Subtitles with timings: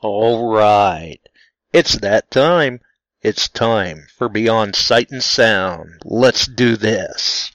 [0.00, 1.18] All right.
[1.72, 2.80] It's that time.
[3.20, 6.00] It's time for Beyond Sight and Sound.
[6.04, 7.50] Let's do this.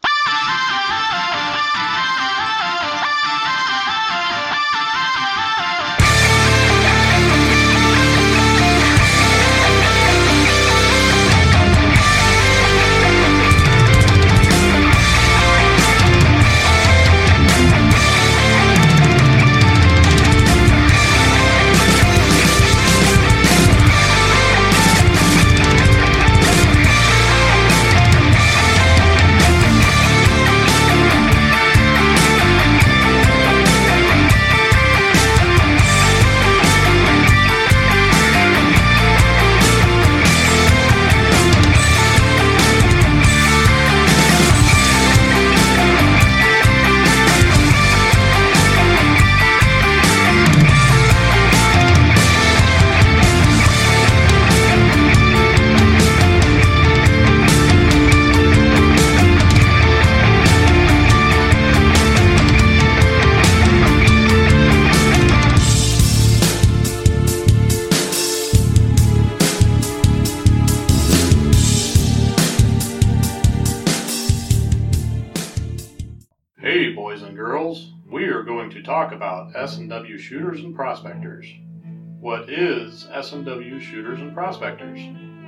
[79.04, 81.46] Talk about S&W shooters and prospectors.
[82.22, 84.98] What is S&W shooters and prospectors?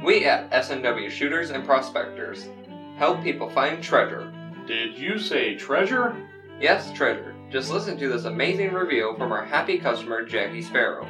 [0.03, 2.49] We at S&W Shooters and Prospectors
[2.97, 4.33] help people find treasure.
[4.67, 6.17] Did you say treasure?
[6.59, 7.33] Yes, treasure.
[7.49, 11.07] Just listen to this amazing review from our happy customer, Jackie Sparrow.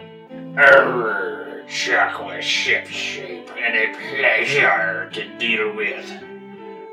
[0.55, 6.11] Err, chocolate ship shape and a pleasure to deal with.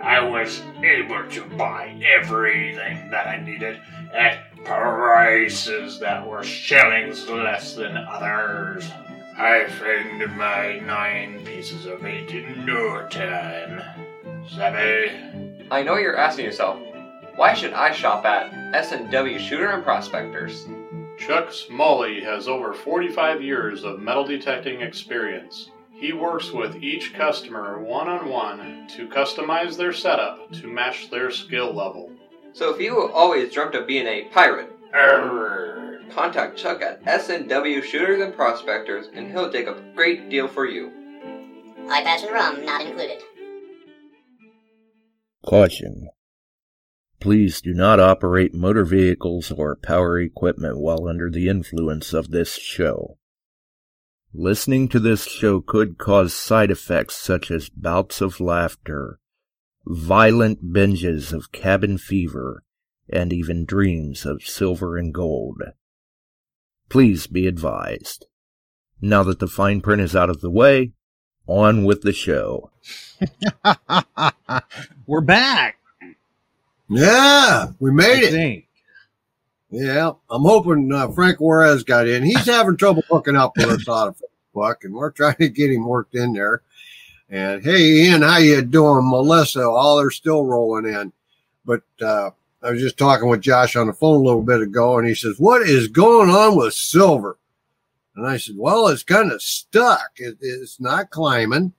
[0.03, 3.83] I was able to buy everything that I needed
[4.15, 8.89] at prices that were shillings less than others.
[9.37, 13.83] I found my nine pieces of eight in no time.
[14.49, 15.11] Savvy?
[15.71, 16.79] I know you're asking yourself,
[17.37, 20.67] why should I shop at S&W Shooter and Prospectors?
[21.19, 25.71] Chuck Smalley has over 45 years of metal detecting experience.
[25.93, 31.31] He works with each customer one on one to customize their setup to match their
[31.31, 32.11] skill level.
[32.55, 34.71] So if you always dreamt of being a pirate,
[36.13, 40.93] contact Chuck at S&W Shooters and Prospectors and he'll take a great deal for you.
[41.89, 43.23] Eye patch and rum not included.
[45.45, 46.09] Caution.
[47.19, 52.57] Please do not operate motor vehicles or power equipment while under the influence of this
[52.57, 53.17] show.
[54.35, 59.19] Listening to this show could cause side effects such as bouts of laughter,
[59.87, 62.63] violent binges of cabin fever,
[63.09, 65.63] and even dreams of silver and gold.
[66.89, 68.27] Please be advised.
[69.01, 70.93] Now that the fine print is out of the way,
[71.47, 72.71] on with the show.
[75.07, 75.79] We're back.
[76.89, 78.31] Yeah, we I made it.
[78.31, 78.67] think.
[79.71, 82.25] Yeah, I'm hoping uh, Frank Juarez got in.
[82.25, 84.23] He's having trouble hooking up with us out of
[84.55, 86.63] Facebook, and we're trying to get him worked in there.
[87.33, 89.09] And hey, Ian, how you doing?
[89.09, 91.15] Melissa, all they're still rolling in.
[91.65, 92.31] But uh,
[92.63, 95.15] I was just talking with Josh on the phone a little bit ago, and he
[95.15, 97.39] says, "What is going on with silver?"
[98.15, 100.11] And I said, "Well, it's kind of stuck.
[100.17, 101.73] It, it's not climbing.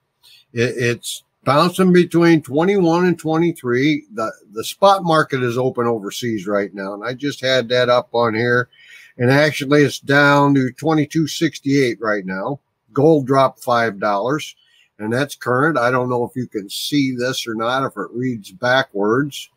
[0.53, 6.74] It, it's bouncing between 21 and 23 the the spot market is open overseas right
[6.74, 8.70] now and i just had that up on here
[9.18, 12.62] and actually it's down to 2268 right now
[12.94, 14.56] gold dropped five dollars
[14.99, 18.11] and that's current i don't know if you can see this or not if it
[18.11, 19.49] reads backwards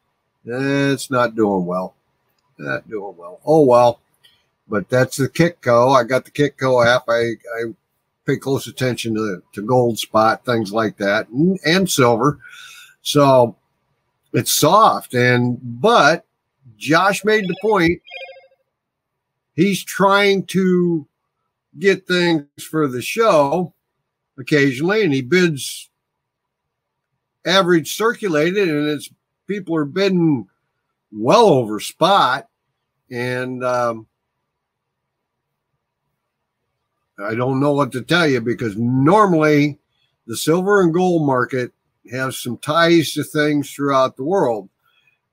[0.45, 1.95] it's not doing well
[2.59, 4.01] not doing well oh well
[4.69, 7.73] but that's the kitco i got the kitco app i i
[8.27, 12.41] pay close attention to, to gold spot, things like that, and, and silver.
[13.03, 13.57] So
[14.33, 15.15] it's soft.
[15.15, 16.25] And, but
[16.77, 18.03] Josh made the point.
[19.55, 21.07] He's trying to
[21.79, 23.73] get things for the show
[24.39, 25.91] occasionally, and he bids
[27.45, 29.11] average circulated, and it's
[29.47, 30.49] people are bidding
[31.13, 32.49] well over spot.
[33.11, 34.07] And, um,
[37.19, 39.79] I don't know what to tell you because normally
[40.27, 41.73] the silver and gold market
[42.11, 44.69] has some ties to things throughout the world,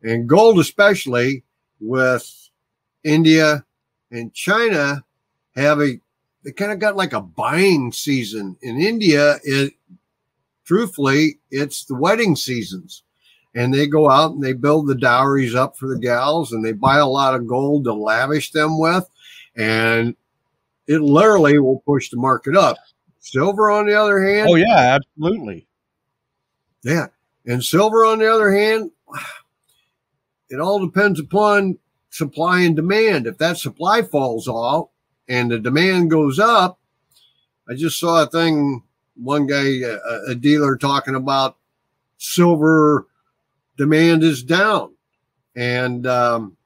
[0.01, 1.43] and gold, especially
[1.81, 2.49] with
[3.03, 3.65] India
[4.11, 5.03] and China,
[5.55, 5.99] have a
[6.43, 8.57] they kind of got like a buying season.
[8.61, 9.73] In India, it
[10.65, 13.03] truthfully, it's the wedding seasons.
[13.55, 16.71] And they go out and they build the dowries up for the gals and they
[16.71, 19.07] buy a lot of gold to lavish them with.
[19.55, 20.15] And
[20.87, 22.77] it literally will push the market up.
[23.19, 25.65] Silver, on the other hand, Oh yeah, absolutely.
[26.83, 27.07] yeah,
[27.45, 28.91] and silver, on the other hand,
[30.49, 31.77] it all depends upon
[32.09, 33.27] supply and demand.
[33.27, 34.89] If that supply falls off
[35.27, 36.79] and the demand goes up,
[37.69, 38.83] I just saw a thing.
[39.15, 41.57] One guy, a, a dealer, talking about
[42.17, 43.07] silver
[43.77, 44.93] demand is down,
[45.55, 46.57] and um,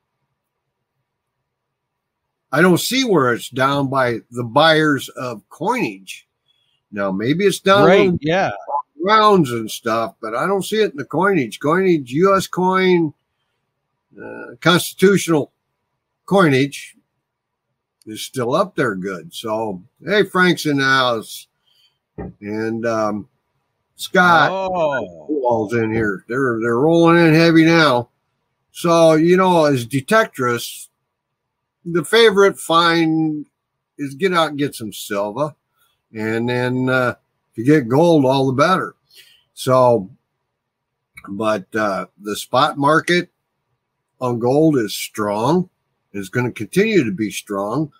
[2.51, 6.27] I don't see where it's down by the buyers of coinage.
[6.91, 8.11] Now, maybe it's down Right.
[8.21, 8.51] Yeah.
[9.03, 11.59] rounds and stuff, but I don't see it in the coinage.
[11.59, 12.47] Coinage, U.S.
[12.47, 13.13] coin,
[14.21, 15.51] uh, constitutional
[16.25, 16.95] coinage
[18.07, 19.33] is still up there good.
[19.33, 21.47] So, hey, Frank's in the house.
[22.41, 23.27] And um,
[23.95, 25.25] Scott Oh.
[25.29, 26.25] Wall's in here.
[26.27, 28.09] They're they're rolling in heavy now.
[28.71, 30.87] So, you know, as detectress,
[31.85, 33.45] the favorite find
[33.97, 35.55] is get out and get some silver.
[36.13, 37.15] And then uh,
[37.51, 38.95] if you get gold, all the better.
[39.53, 40.09] So,
[41.27, 43.29] but uh, the spot market
[44.21, 45.69] on gold is strong,
[46.17, 47.91] is going to continue to be strong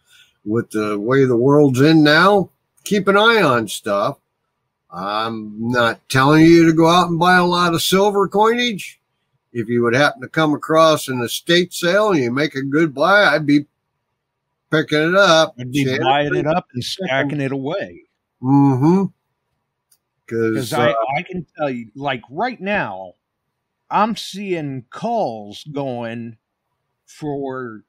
[0.43, 2.49] with the way the world's in now.
[2.83, 4.17] Keep an eye on stuff.
[4.89, 8.99] I'm not telling you to go out and buy a lot of silver coinage.
[9.51, 12.93] If you would happen to come across an estate sale and you make a good
[12.93, 13.65] buy, I'd be
[14.71, 15.55] picking it up.
[15.59, 18.03] I'd be buying it up and stacking it away.
[18.41, 19.05] Mm-hmm.
[20.25, 23.13] Because Because I, I can tell you, like right now,
[23.89, 26.37] I'm seeing calls going
[27.05, 27.83] for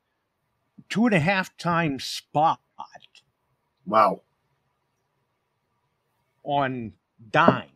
[0.88, 2.60] two and a half times spot
[3.88, 4.20] wow,
[6.44, 6.92] on
[7.30, 7.70] dimes.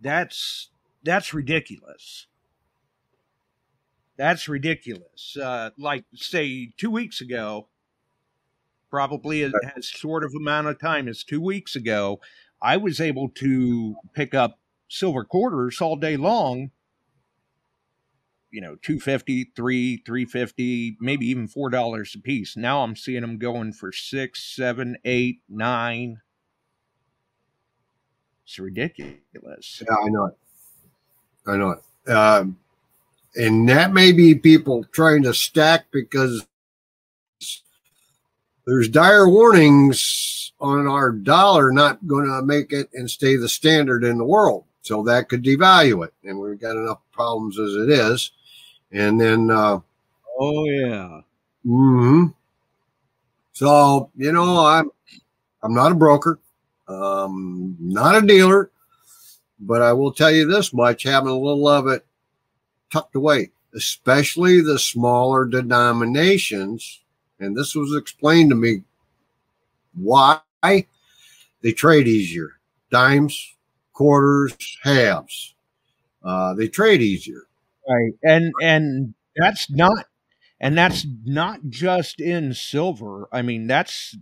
[0.00, 0.68] That's
[1.02, 2.26] that's ridiculous.
[4.16, 5.36] That's ridiculous.
[5.40, 7.68] Uh, like say two weeks ago,
[8.90, 12.20] probably as, as short of amount of time as two weeks ago,
[12.60, 16.72] I was able to pick up silver quarters all day long.
[18.50, 22.56] You know, 250, 3, 350, maybe even four dollars a piece.
[22.56, 26.20] Now I'm seeing them going for six, seven, eight, nine.
[28.44, 29.82] It's ridiculous.
[29.86, 30.38] yeah, I know it.
[31.46, 32.10] I know it.
[32.10, 32.58] Um,
[33.36, 36.44] and that may be people trying to stack because
[38.66, 44.04] there's dire warnings on our dollar not going to make it and stay the standard
[44.04, 44.64] in the world.
[44.82, 46.12] So that could devalue it.
[46.24, 48.32] And we've got enough problems as it is.
[48.92, 49.80] And then, uh,
[50.40, 51.22] Oh yeah.
[51.64, 52.26] hmm
[53.52, 54.90] So you know, I'm
[55.62, 56.40] I'm not a broker,
[56.88, 58.70] um, not a dealer,
[59.60, 62.06] but I will tell you this much: having a little of it
[62.92, 67.00] tucked away, especially the smaller denominations,
[67.40, 68.84] and this was explained to me
[69.94, 72.52] why they trade easier:
[72.90, 73.54] dimes,
[73.92, 75.54] quarters, halves.
[76.24, 77.44] Uh, they trade easier.
[77.88, 78.12] Right.
[78.24, 80.06] And and that's not
[80.60, 83.28] and that's not just in silver.
[83.32, 84.16] I mean, that's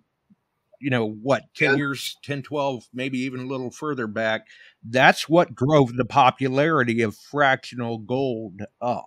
[0.81, 1.77] you know what, 10 Yeah.
[1.77, 4.47] years, 10, 12, maybe even a little further back.
[4.89, 9.07] That's what drove the popularity of fractional gold up.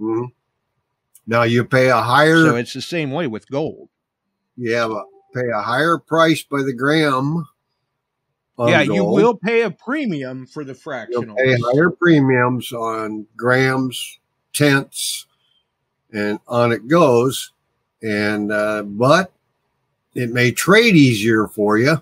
[0.00, 0.32] Mhm.
[1.26, 2.36] Now you pay a higher.
[2.46, 3.90] So it's the same way with gold.
[4.56, 7.44] you have a pay a higher price by the gram.
[8.58, 11.36] Yeah, you will pay a premium for the You'll fractional.
[11.36, 14.18] pay higher premiums on grams,
[14.52, 15.26] tenths,
[16.12, 17.50] and on it goes.
[18.02, 19.32] And uh, but
[20.14, 22.00] it may trade easier for you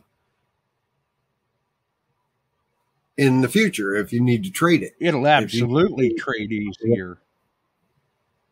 [3.16, 4.94] in the future if you need to trade it.
[4.98, 7.18] It'll If you- absolutely trade easier.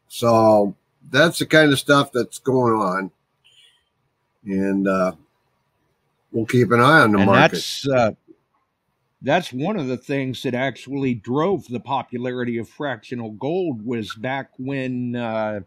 [0.08, 0.74] So
[1.10, 3.10] that's the kind of stuff that's going on,
[4.44, 5.12] and uh,
[6.32, 7.52] we'll keep an eye on the and market.
[7.52, 8.10] that's uh,
[9.22, 14.50] that's one of the things that actually drove the popularity of fractional gold was back
[14.58, 15.60] when uh,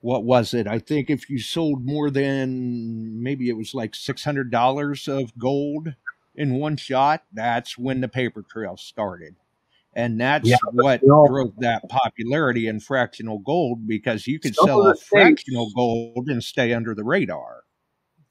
[0.00, 0.66] what was it?
[0.66, 5.94] I think if you sold more than maybe it was like $600 of gold
[6.34, 9.34] in one shot that's when the paper trail started.
[9.94, 14.54] And that's Yeah, what you know- drove that popularity in fractional gold because you could
[14.54, 17.62] sell of the states- fractional gold and stay under the radar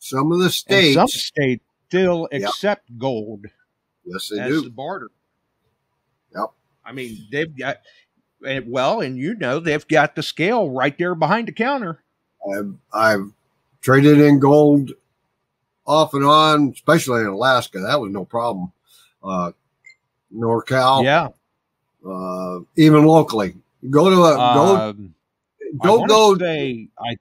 [0.05, 2.43] Some of the and states, some states still Yep.
[2.43, 3.47] accept gold
[4.05, 4.61] yes, they as do.
[4.61, 5.09] the barter.
[6.35, 6.51] Yep.
[6.85, 7.77] I mean, they've got
[8.67, 12.03] well, and you know, they've got the scale right there behind the counter.
[12.55, 13.31] I've I've
[13.81, 14.91] traded in gold
[15.87, 17.79] off and on, especially in Alaska.
[17.79, 18.71] That was no problem.
[19.23, 19.53] Uh,
[20.31, 21.29] NorCal, yeah.
[22.07, 23.55] uh, even locally.
[23.89, 24.75] Go to a go.
[24.75, 25.15] Um,
[25.81, 26.37] Don't wanna go.
[26.37, 27.15] Say, I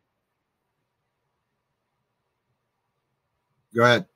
[3.74, 4.06] Go ahead.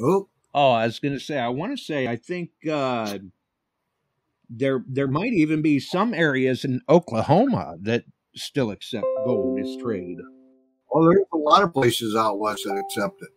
[0.00, 3.18] Oh, Oh, I was going to say, I want to say, I think uh,
[4.50, 8.04] there there might even be some areas in Oklahoma that
[8.34, 10.18] still accept gold as trade.
[10.90, 13.28] well, there's a lot of places out west that accept it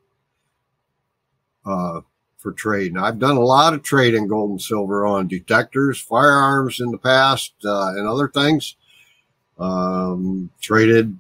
[1.66, 2.02] uh,
[2.38, 2.92] for trade.
[2.92, 6.92] And I've done a lot of trade in gold and silver on detectors, firearms in
[6.92, 8.76] the past, uh, and other things.
[9.58, 11.18] Um, traded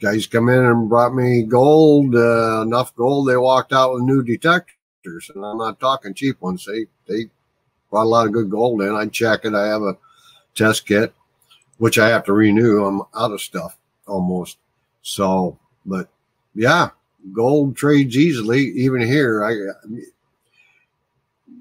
[0.00, 3.28] guys come in and brought me gold, uh, enough gold.
[3.28, 6.66] They walked out with new detectors, and I'm not talking cheap ones.
[6.66, 7.26] They they
[7.90, 8.94] brought a lot of good gold in.
[8.94, 9.54] I check it.
[9.54, 9.96] I have a
[10.54, 11.12] test kit,
[11.78, 12.84] which I have to renew.
[12.84, 13.76] I'm out of stuff
[14.06, 14.58] almost.
[15.02, 16.08] So, but
[16.54, 16.90] yeah,
[17.32, 18.60] gold trades easily.
[18.60, 19.54] Even here, I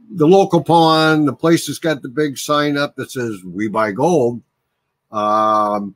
[0.09, 3.91] the local pawn, the place that's got the big sign up that says "We buy
[3.91, 4.41] gold."
[5.11, 5.95] Um,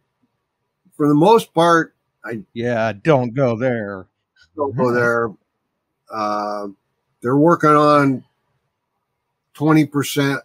[1.01, 4.05] for the most part, I Yeah, don't go there.
[4.55, 5.31] don't go there.
[6.13, 6.67] Uh,
[7.23, 8.23] they're working on
[9.55, 10.39] 20%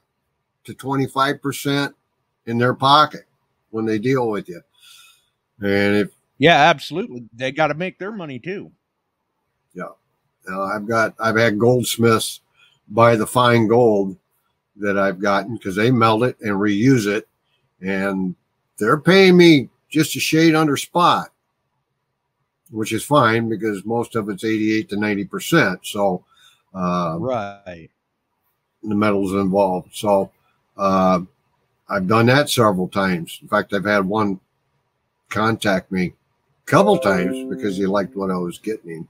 [0.65, 1.93] to 25%
[2.47, 3.25] in their pocket
[3.69, 4.63] when they deal with you.
[5.61, 7.29] And if Yeah, absolutely.
[7.35, 8.73] They got to make their money too.
[9.75, 9.89] Yeah,
[10.51, 12.41] uh, I've got, I've had goldsmiths
[12.89, 14.17] buy the fine gold
[14.77, 17.29] that I've gotten because they melt it and reuse it.
[17.83, 18.35] And
[18.79, 21.29] they're paying me just a shade under spot,
[22.71, 25.79] which is fine because most of it's 88 to 90%.
[25.85, 26.25] So,
[26.75, 27.91] uh, Right.
[28.83, 29.95] the metals involved.
[29.95, 30.31] So
[30.77, 31.21] uh,
[31.89, 33.39] I've done that several times.
[33.43, 34.41] In fact, I've had one
[35.29, 36.13] contact me
[36.67, 39.09] a couple times because he liked what I was getting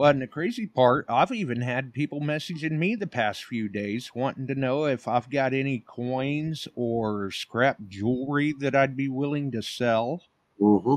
[0.00, 4.12] Well, and the crazy part, I've even had people messaging me the past few days
[4.14, 9.50] wanting to know if I've got any coins or scrap jewelry that I'd be willing
[9.50, 10.22] to sell.
[10.58, 10.94] Mm-hmm.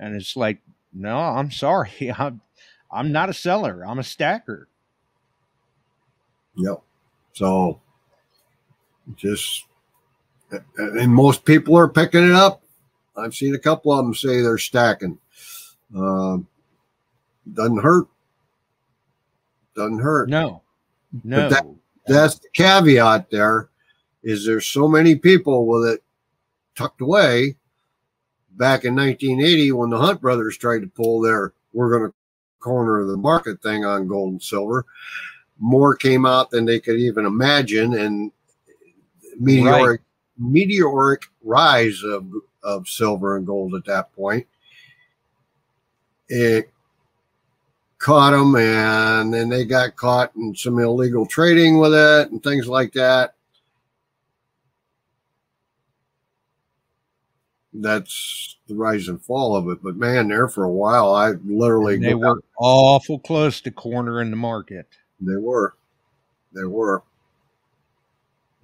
[0.00, 0.58] And it's like,
[0.92, 2.12] no, I'm sorry.
[2.18, 2.40] I'm,
[2.90, 3.86] I'm not a seller.
[3.86, 4.66] I'm a stacker.
[6.56, 6.82] Yep.
[7.34, 7.80] So
[9.14, 9.66] just,
[10.76, 12.60] and most people are picking it up.
[13.16, 15.20] I've seen a couple of them say they're stacking.
[15.94, 16.48] Um,
[17.54, 18.06] doesn't hurt.
[19.76, 20.28] Doesn't hurt.
[20.28, 20.62] No,
[21.24, 21.48] no.
[21.48, 21.66] that-
[22.06, 23.68] that's the caveat there
[24.22, 26.02] is there's so many people with it
[26.76, 27.56] tucked away
[28.52, 32.14] back in 1980 when the hunt brothers tried to pull their we're going to
[32.58, 34.84] corner the market thing on gold and silver
[35.58, 38.32] more came out than they could even imagine and
[39.38, 40.00] meteoric
[40.38, 42.26] meteoric rise of
[42.62, 44.46] of silver and gold at that point
[46.28, 46.70] it
[48.00, 52.66] caught them and then they got caught in some illegal trading with it and things
[52.66, 53.34] like that.
[57.72, 59.82] That's the rise and fall of it.
[59.82, 64.36] But man, there for a while, I literally they were awful close to cornering the
[64.36, 64.88] market.
[65.20, 65.74] They were.
[66.52, 67.04] They were.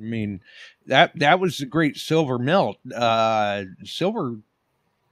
[0.00, 0.40] I mean,
[0.86, 2.78] that that was the great silver melt.
[2.92, 4.36] Uh, silver,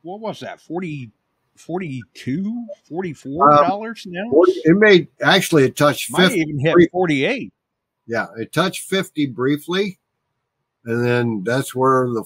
[0.02, 0.60] what was that?
[0.60, 1.12] 40,
[1.56, 4.28] 42 44 dollars now.
[4.64, 6.40] It made actually it touched Might 50.
[6.40, 7.52] even hit 48.
[8.06, 9.98] Yeah, it touched 50 briefly.
[10.84, 12.24] And then that's where the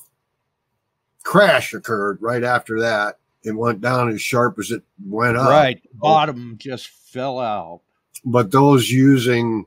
[1.23, 3.19] crash occurred right after that.
[3.45, 5.49] It went down as sharp as it went up.
[5.49, 5.81] Right.
[5.95, 7.83] Bottom just fell out.
[8.25, 9.67] but those using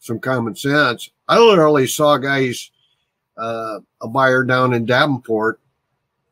[0.00, 2.70] some common sense, I literally saw guys,
[3.36, 5.60] uh, a buyer down in Davenport,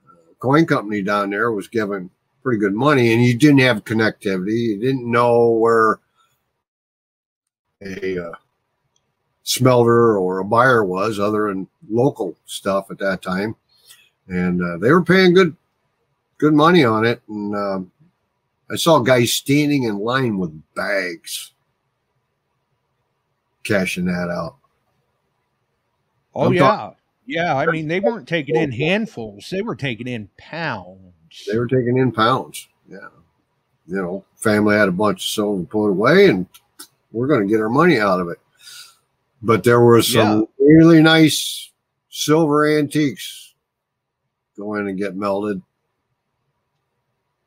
[0.07, 2.11] uh, coin company down there was giving
[2.49, 4.59] pretty good money, and you didn't have connectivity.
[4.59, 6.01] You didn't know where
[7.83, 8.33] a uh,
[9.43, 13.55] smelter or a buyer was, other than local stuff at that time,
[14.29, 15.55] and uh, they were paying good,
[16.39, 17.55] good money on it, and.
[17.55, 17.93] Um,
[18.71, 21.53] I saw guys standing in line with bags
[23.65, 24.57] cashing that out.
[26.35, 26.91] Oh I'm yeah.
[27.27, 31.08] yeah, I mean they weren't taking in handfuls, they were taking in pounds.
[31.51, 32.69] They were taking in pounds.
[32.89, 33.09] Yeah.
[33.87, 36.47] You know, family had a bunch of silver put away and
[37.13, 38.39] we're going to get our money out of it.
[39.43, 41.71] But there were some really nice
[42.11, 43.55] silver antiques
[44.57, 45.63] go in and get melted.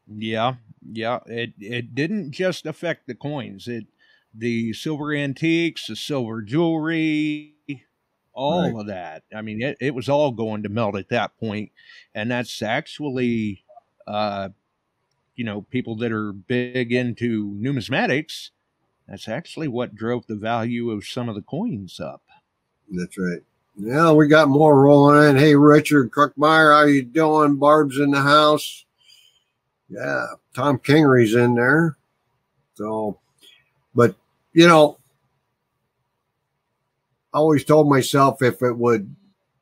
[0.07, 0.55] Yeah,
[0.91, 1.19] yeah.
[1.25, 3.67] It it didn't just affect the coins.
[3.67, 3.85] It
[4.33, 7.53] the silver antiques, the silver jewelry,
[8.33, 8.79] all Right.
[8.79, 9.23] of that.
[9.35, 11.71] I mean, it, it was all going to melt at that point,
[12.15, 13.63] and that's actually,
[14.07, 14.49] uh,
[15.35, 18.49] you know, people that are big into numismatics.
[19.07, 22.21] That's actually what drove the value of some of the coins up.
[22.89, 23.41] That's right.
[23.77, 25.37] Yeah, we got more rolling in.
[25.37, 27.55] Hey, Richard Crookmeyer, how you doing?
[27.55, 28.85] Barb's in the house.
[29.89, 31.97] Yeah, Tom Kingery's in there.
[32.75, 33.19] So,
[33.95, 34.15] but
[34.53, 34.97] you know,
[37.33, 39.15] I always told myself if it would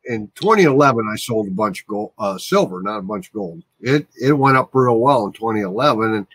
[0.10, 3.64] in 2011 I sold a bunch of gold, uh, silver, not a bunch of gold.
[3.80, 6.28] It it went up real well in 2011, and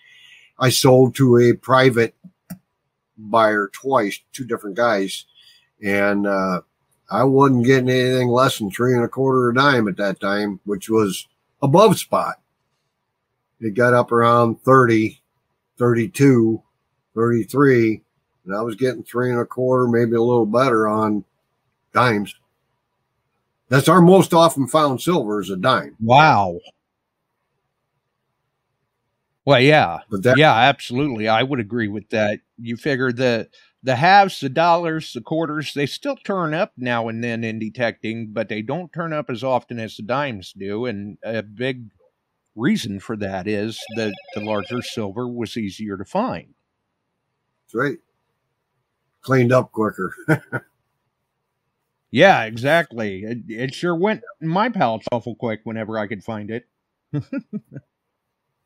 [0.58, 2.14] I sold to a private
[3.18, 5.26] buyer twice, two different guys,
[5.82, 6.60] and uh,
[7.10, 10.60] I wasn't getting anything less than three and a quarter a dime at that time,
[10.64, 11.26] which was
[11.60, 12.40] above spot.
[13.60, 15.20] It got up around 30,
[15.78, 16.62] 32,
[17.14, 18.02] 33,
[18.44, 21.24] and I was getting three and a quarter, maybe a little better on
[21.92, 22.34] dimes.
[23.74, 25.96] That's our most often found silver is a dime.
[26.00, 26.58] Wow.
[29.44, 31.28] Well, yeah, But that yeah, absolutely.
[31.28, 32.40] I would agree with that.
[32.56, 33.48] You figure the
[33.82, 38.28] the halves, the dollars, the quarters, they still turn up now and then in detecting,
[38.32, 40.86] but they don't turn up as often as the dimes do.
[40.86, 41.90] And a big
[42.56, 46.54] reason for that is that the larger silver was easier to find.
[47.66, 47.98] that's right.
[49.22, 50.14] Cleaned up quicker.
[52.14, 53.24] Yeah, exactly.
[53.24, 56.64] It, it sure went in my pouch awful quick whenever I could find it.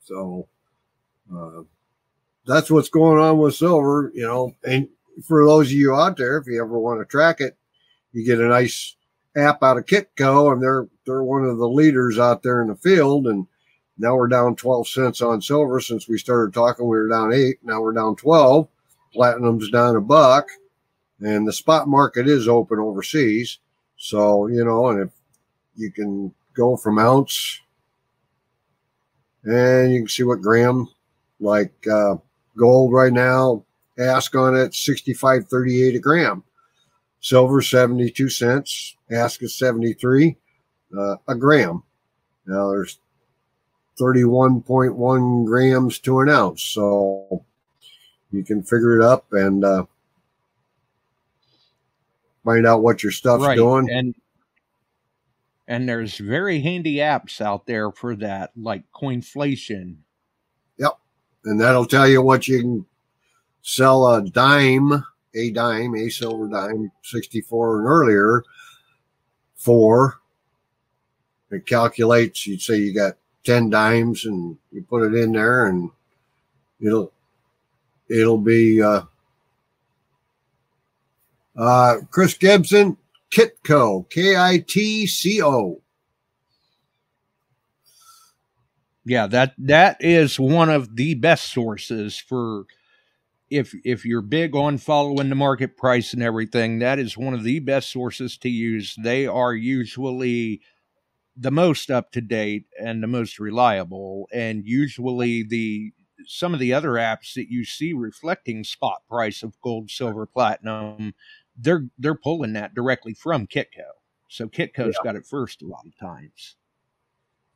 [0.00, 0.48] So
[1.34, 1.62] uh,
[2.46, 4.54] that's what's going on with silver, you know.
[4.66, 4.88] And
[5.26, 7.56] for those of you out there, if you ever want to track it,
[8.12, 8.96] you get a nice
[9.34, 12.76] app out of Kitco, and they're they're one of the leaders out there in the
[12.76, 13.26] field.
[13.26, 13.46] And
[13.96, 16.86] now we're down 12 cents on silver since we started talking.
[16.86, 17.58] We were down eight.
[17.62, 18.68] Now we're down 12.
[19.14, 20.48] Platinum's down a buck,
[21.20, 23.58] and the spot market is open overseas.
[23.96, 25.10] So you know, and if
[25.76, 27.60] you can go from ounce
[29.44, 30.88] and you can see what gram
[31.40, 32.16] like uh,
[32.56, 33.64] gold right now
[33.98, 36.44] ask on it 65.38 a gram.
[37.20, 38.96] Silver 72 cents.
[39.10, 40.36] Ask is 73
[40.96, 41.82] uh, a gram.
[42.46, 42.98] Now there's
[44.00, 46.62] 31.1 grams to an ounce.
[46.62, 47.44] So
[48.30, 49.84] you can figure it up and uh,
[52.48, 53.56] find out what your stuff's right.
[53.56, 54.14] doing And
[55.66, 59.96] and there's very handy apps out there for that, like Coinflation.
[60.78, 60.98] Yep,
[61.44, 62.86] and that'll tell you what you can
[63.60, 68.44] sell a dime, a dime, a silver dime, 64 and earlier
[69.56, 70.20] for.
[71.50, 75.90] It calculates, you'd say you got 10 dimes and you put it in there and
[76.80, 77.12] it'll,
[78.08, 79.02] it'll be, uh,
[81.58, 82.96] uh, Chris Gibson,
[83.30, 85.82] Kitco, K I T C O.
[89.04, 92.64] Yeah, that that is one of the best sources for
[93.50, 97.42] if if you're big on following the market price and everything, that is one of
[97.42, 98.94] the best sources to use.
[99.02, 100.60] They are usually
[101.36, 105.92] the most up to date and the most reliable and usually the
[106.26, 111.14] some of the other apps that you see reflecting spot price of gold, silver, platinum,
[111.58, 113.84] they're they're pulling that directly from Kitco.
[114.28, 116.56] So Kitco's got it first a lot of times.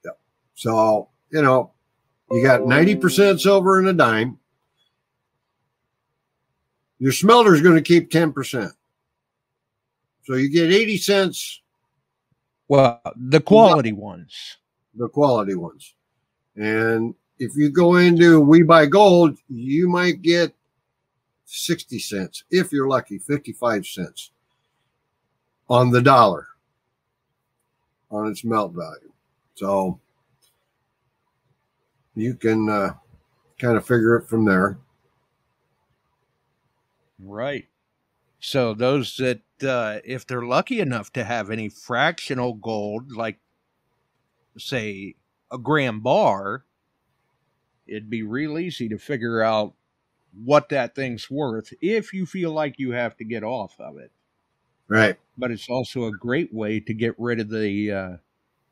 [0.05, 0.12] Yeah.
[0.55, 1.73] So, you know,
[2.31, 4.38] you got 90% silver in a dime.
[6.99, 8.73] Your smelter is going to keep 10%.
[10.25, 11.61] So you get 80 cents,
[12.69, 14.57] Well, the quality ones.
[14.95, 15.95] the quality ones.
[16.57, 20.55] And if you go into We Buy Gold, you might get
[21.53, 24.31] 60 cents, if you're lucky, 55 cents
[25.69, 26.49] on the dollar
[28.11, 29.12] on its melt value.
[29.55, 30.01] So
[32.15, 32.95] you can uh,
[33.59, 34.79] kind of figure it from there.
[37.19, 37.69] Right.
[38.41, 43.38] So those that uh, if they're lucky enough to have any fractional gold, like
[44.57, 45.17] say
[45.51, 46.65] a gram bar,
[47.87, 49.75] it'd be real easy to figure out
[50.45, 54.11] what that thing's worth if you feel like you have to get off of it.
[54.88, 55.16] Right.
[55.38, 58.16] But it's also a great way to get rid of the uh,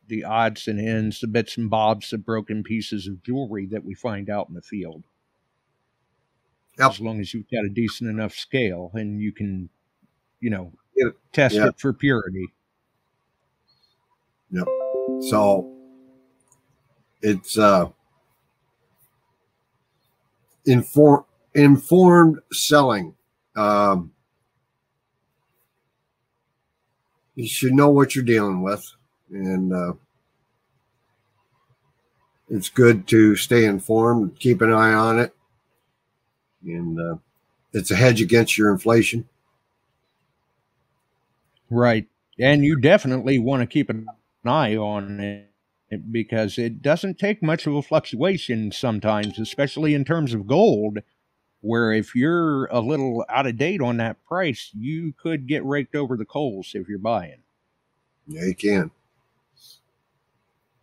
[0.08, 3.94] the odds and ends, the bits and bobs, the broken pieces of jewelry that we
[3.94, 5.04] find out in the field.
[6.78, 6.90] Yep.
[6.90, 9.68] As long as you've got a decent enough scale and you can,
[10.40, 11.10] you know, Yeah.
[11.32, 11.68] test Yeah.
[11.68, 12.48] it for purity.
[14.50, 14.66] Yep.
[15.30, 15.76] So
[17.22, 17.90] it's uh
[20.66, 23.14] inform informed selling.
[23.56, 24.12] Um
[27.34, 28.84] you should know what you're dealing with
[29.30, 29.92] and uh
[32.48, 35.34] it's good to stay informed, keep an eye on it.
[36.64, 37.16] And uh
[37.72, 39.28] it's a hedge against your inflation.
[41.70, 42.06] Right.
[42.38, 44.06] and you definitely want to keep an
[44.44, 50.34] eye on it because it doesn't take much of a fluctuation sometimes, especially in terms
[50.34, 50.98] of gold,
[51.60, 55.94] where if you're a little out of date on that price, you could get raked
[55.94, 57.42] over the coals if you're buying.
[58.26, 58.90] Yeah, you can.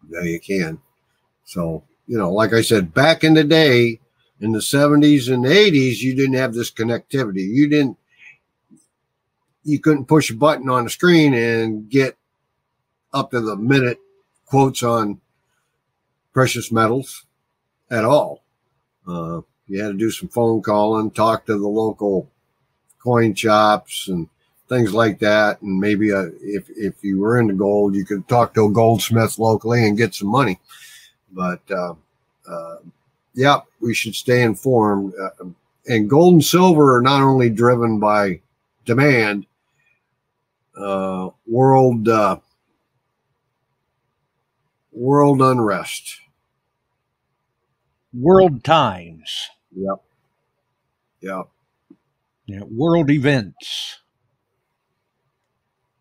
[0.09, 0.79] Yeah, you can.
[1.45, 3.99] So, you know, like I said, back in the day,
[4.39, 7.47] in the 70s and 80s, you didn't have this connectivity.
[7.47, 7.97] You didn't,
[9.63, 12.17] you couldn't push a button on the screen and get
[13.13, 13.99] up to the minute
[14.45, 15.19] quotes on
[16.33, 17.25] precious metals
[17.89, 18.43] at all.
[19.07, 22.29] Uh, you had to do some phone calling, talk to the local
[22.99, 24.29] coin shops and
[24.69, 25.61] things like that.
[25.61, 29.39] And maybe uh, if, if you were into gold, you could talk to a goldsmith
[29.39, 30.59] locally and get some money.
[31.31, 31.95] But, uh,
[32.49, 32.77] uh,
[33.33, 35.13] yeah, we should stay informed.
[35.15, 35.45] Uh,
[35.87, 38.41] and gold and silver are not only driven by
[38.85, 39.45] demand,
[40.75, 42.37] uh, world uh,
[44.91, 46.19] world unrest.
[48.13, 49.49] World times.
[49.75, 49.97] Yep.
[51.21, 51.49] Yep.
[52.47, 53.99] Yeah, world events.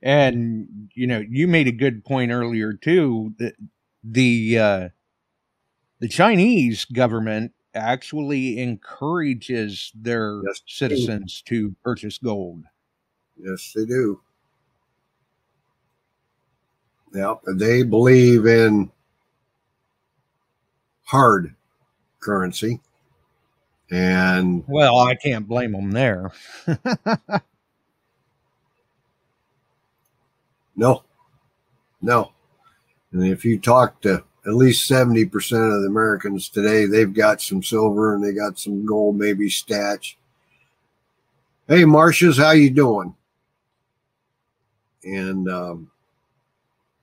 [0.02, 3.54] And you know, you made a good point earlier too that
[4.04, 4.88] the uh,
[5.98, 10.62] the Chinese government actually encourages their Yes.
[10.66, 12.64] citizens to purchase gold.
[13.36, 14.20] Yes, they do.
[17.14, 17.40] Yep.
[17.54, 18.90] They believe in
[21.04, 21.54] hard
[22.20, 22.80] currency.
[23.90, 26.32] And Well, I can't blame them there.
[30.76, 31.04] no,
[32.02, 32.32] no.
[33.12, 35.32] And if you talk to at least 70%
[35.74, 40.16] of the Americans today, they've got some silver and they got some gold, maybe statch.
[41.68, 43.14] Hey, Marcia's, how you doing?
[45.04, 45.90] And um,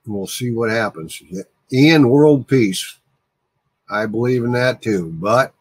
[0.06, 1.22] we'll see what happens.
[1.72, 2.98] Ian, world peace.
[3.90, 5.52] I believe in that too, but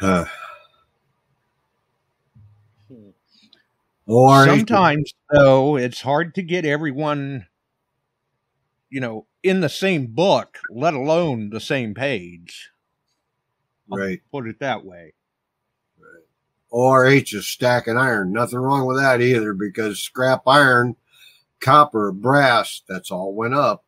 [0.00, 0.24] uh,
[4.06, 7.46] or Sometimes, though, it's hard to get everyone,
[8.88, 12.70] you know, in the same book, let alone the same page.
[13.88, 14.20] right.
[14.32, 15.12] Put it that way.
[15.98, 16.24] Right.
[16.72, 18.32] orh is stacking iron.
[18.32, 20.96] Nothing wrong with that either because scrap iron,
[21.60, 23.84] copper, brass, that's all went up.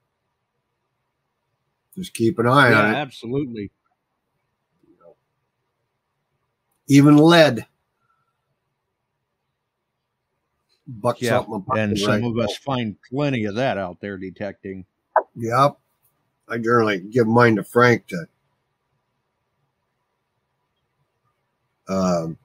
[1.97, 2.97] Just keep an eye Yeah, on it.
[2.97, 3.71] absolutely.
[6.91, 7.67] Even lead.
[10.89, 11.45] Buck Yeah,
[11.77, 14.85] And right some of us find plenty of that out there detecting.
[15.37, 15.79] Yep.
[16.49, 18.27] I generally give mine to Frank to
[21.89, 22.37] um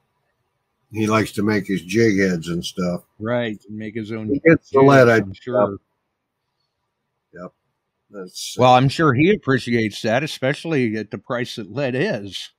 [0.91, 3.01] he likes to make his jig heads and stuff.
[3.17, 3.59] Right.
[3.67, 4.29] Make his own.
[4.29, 5.79] He gets the lead, I'm sure.
[8.11, 12.51] that's Well, I'm sure he appreciates that, especially at the price that lead is.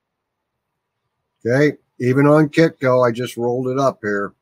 [1.44, 1.79] Okay.
[1.99, 4.33] Even on Kitco, I just rolled it up here.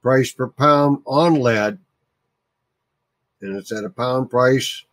[0.00, 1.78] Price per pound on lead,
[3.40, 4.84] and it's at a pound price,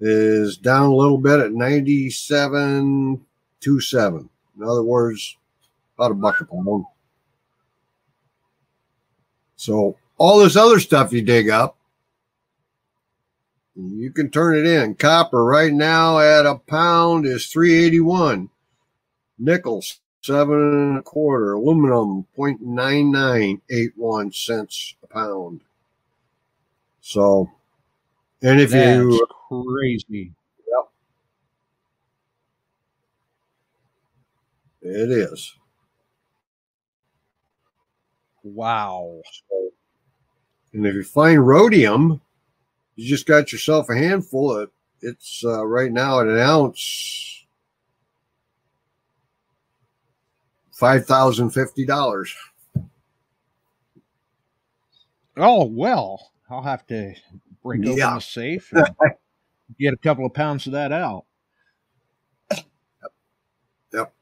[0.00, 4.28] is down a little bit at 97.27.
[4.56, 5.36] In other words,
[5.96, 6.84] about a buck a pound.
[9.56, 11.78] So all this other stuff you dig up,
[13.76, 14.94] you can turn it in.
[14.94, 18.50] Copper right now at a pound is 381.
[19.38, 21.52] Nickels seven and a quarter.
[21.52, 25.60] Aluminum 0.9981 cents a pound.
[27.02, 27.50] So,
[28.40, 30.32] and if That's you, crazy.
[30.66, 30.88] Yep,
[34.82, 35.54] it is.
[38.42, 39.20] Wow.
[40.72, 42.22] And if you find rhodium,
[42.96, 44.56] you just got yourself a handful.
[44.56, 44.70] Of,
[45.02, 47.33] it's uh, right now at an ounce,
[50.74, 52.34] five thousand fifty dollars.
[55.36, 57.14] Oh, well, I'll have to
[57.62, 58.14] break open Yeah.
[58.14, 58.86] the safe and
[59.80, 61.24] get a couple of pounds of that out.
[62.52, 62.64] Yep.
[63.92, 64.12] yep.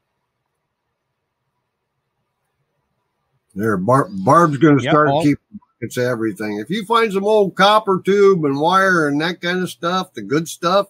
[3.53, 6.59] There, Bar- Barb's going to Yep, start all- keeping it's everything.
[6.59, 10.21] If you find some old copper tube and wire and that kind of stuff, the
[10.21, 10.87] good stuff,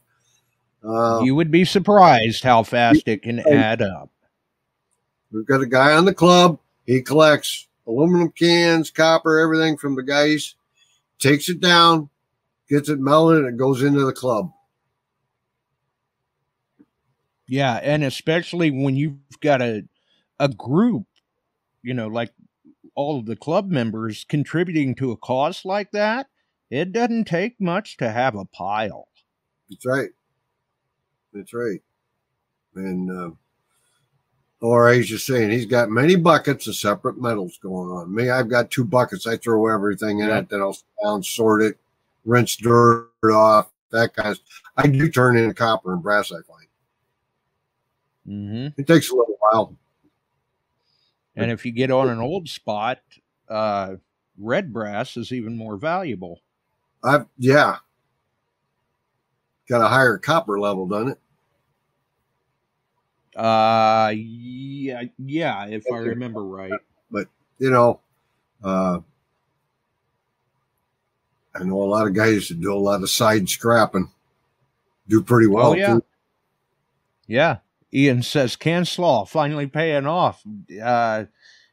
[0.88, 4.12] uh, you would be surprised how fast it can add up.
[5.34, 6.60] We've got a guy on the club.
[6.86, 10.56] He collects aluminum cans, copper, everything from the guys.
[11.20, 12.10] Takes it down,
[12.70, 14.52] gets it melted, and it goes into the club.
[17.48, 19.84] Yeah, and especially when you've got a
[20.40, 21.06] a group,
[21.82, 22.34] you know, like
[22.96, 26.28] all of the club members contributing to a cause like that,
[26.70, 29.08] it doesn't take much to have a pile.
[29.70, 30.10] That's right.
[31.32, 31.82] That's right.
[32.76, 33.32] And uh,
[34.64, 38.16] or as you're saying he's got many buckets of separate metals going on.
[38.16, 39.28] Me, I've got two buckets.
[39.28, 40.48] I throw everything in it.
[40.50, 41.78] Then I'll down, sort it,
[42.24, 44.40] rinse dirt off, that kind of.
[44.78, 46.32] I do turn in copper and brass.
[46.32, 46.68] I find
[48.26, 48.80] Mm-hmm.
[48.80, 49.76] it takes a little while.
[51.36, 53.00] And if you get on an old spot,
[53.50, 53.96] uh,
[54.38, 56.40] red brass is even more valuable.
[57.04, 57.80] I've yeah,
[59.68, 61.20] got a higher copper level, doesn't it?
[63.36, 66.72] Uh, yeah, yeah, if I remember right.
[67.10, 67.28] But
[67.60, 68.00] you know,
[68.64, 69.00] uh,
[71.56, 74.10] I know a lot of guys that do a lot of side scrapping,
[75.08, 75.72] do pretty well.
[75.72, 76.04] oh yeah, too.
[77.28, 77.58] yeah.
[77.94, 80.44] Ian says can slaw finally paying off.
[80.82, 81.26] Uh,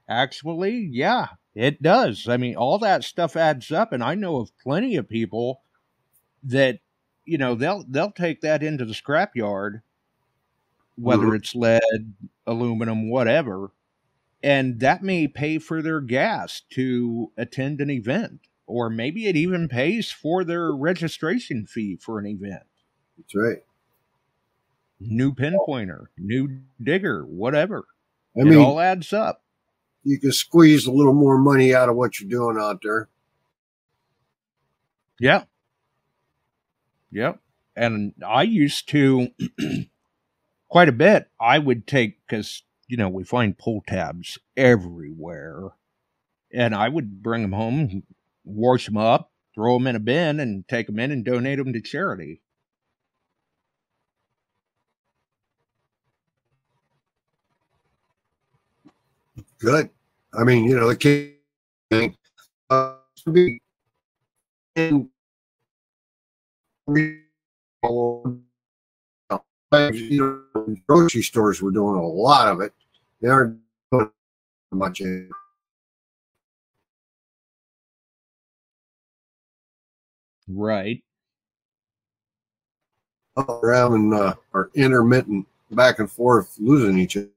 [0.09, 2.29] actually, yeah, it does.
[2.29, 5.62] I mean, all that stuff adds up, and I know of plenty of people
[6.42, 6.81] that
[7.25, 9.81] you know they'll they'll take that into the scrapyard,
[11.00, 11.36] whether Mhm.
[11.36, 12.14] it's lead,
[12.46, 13.72] aluminum, whatever,
[14.42, 19.68] and that may pay for their gas to attend an event, or maybe it even
[19.68, 22.64] pays for their registration fee for an event
[23.18, 23.62] That's right.
[24.98, 27.86] new pinpointer, new digger, whatever.
[28.36, 29.42] I it mean, all adds up.
[30.04, 33.08] you can squeeze a little more money out of what you're doing out there.
[35.18, 35.44] Yeah.
[37.12, 37.40] Yep.
[37.76, 39.28] And I used to
[40.70, 41.28] quite a bit.
[41.40, 45.70] I would take because you know we find pull tabs everywhere,
[46.52, 48.04] and I would bring them home,
[48.44, 51.72] wash them up, throw them in a bin, and take them in and donate them
[51.74, 52.40] to charity.
[59.59, 59.90] Good.
[60.33, 62.16] I mean, you know, the king.
[62.70, 62.96] Uh,
[69.72, 72.72] you know, grocery stores were doing a lot of it.
[73.20, 73.59] They aren't
[73.92, 74.11] doing
[74.72, 75.00] much.
[75.00, 75.28] it.
[80.48, 81.02] Right.
[83.37, 87.28] around and uh, are intermittent back and forth losing each other.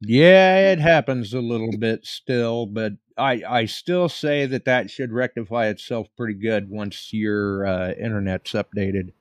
[0.00, 5.12] Yeah, it happens a little bit still, but I I still say that that should
[5.12, 9.12] rectify itself pretty good once your uh, internet's updated,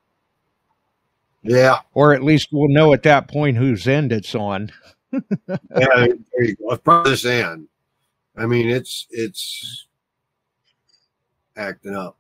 [1.44, 4.72] Yeah, or at least we'll know at that point whose end it's on.
[5.12, 5.20] yeah
[5.70, 6.72] there you go.
[6.72, 7.68] It's this end.
[8.38, 9.88] I mean, it's it's
[11.58, 12.18] acting up.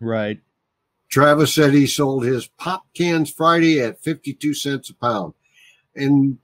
[0.00, 0.40] Right.
[1.08, 5.34] Travis said he sold his pop cans Friday at 52 cents a pound.
[5.94, 6.38] And,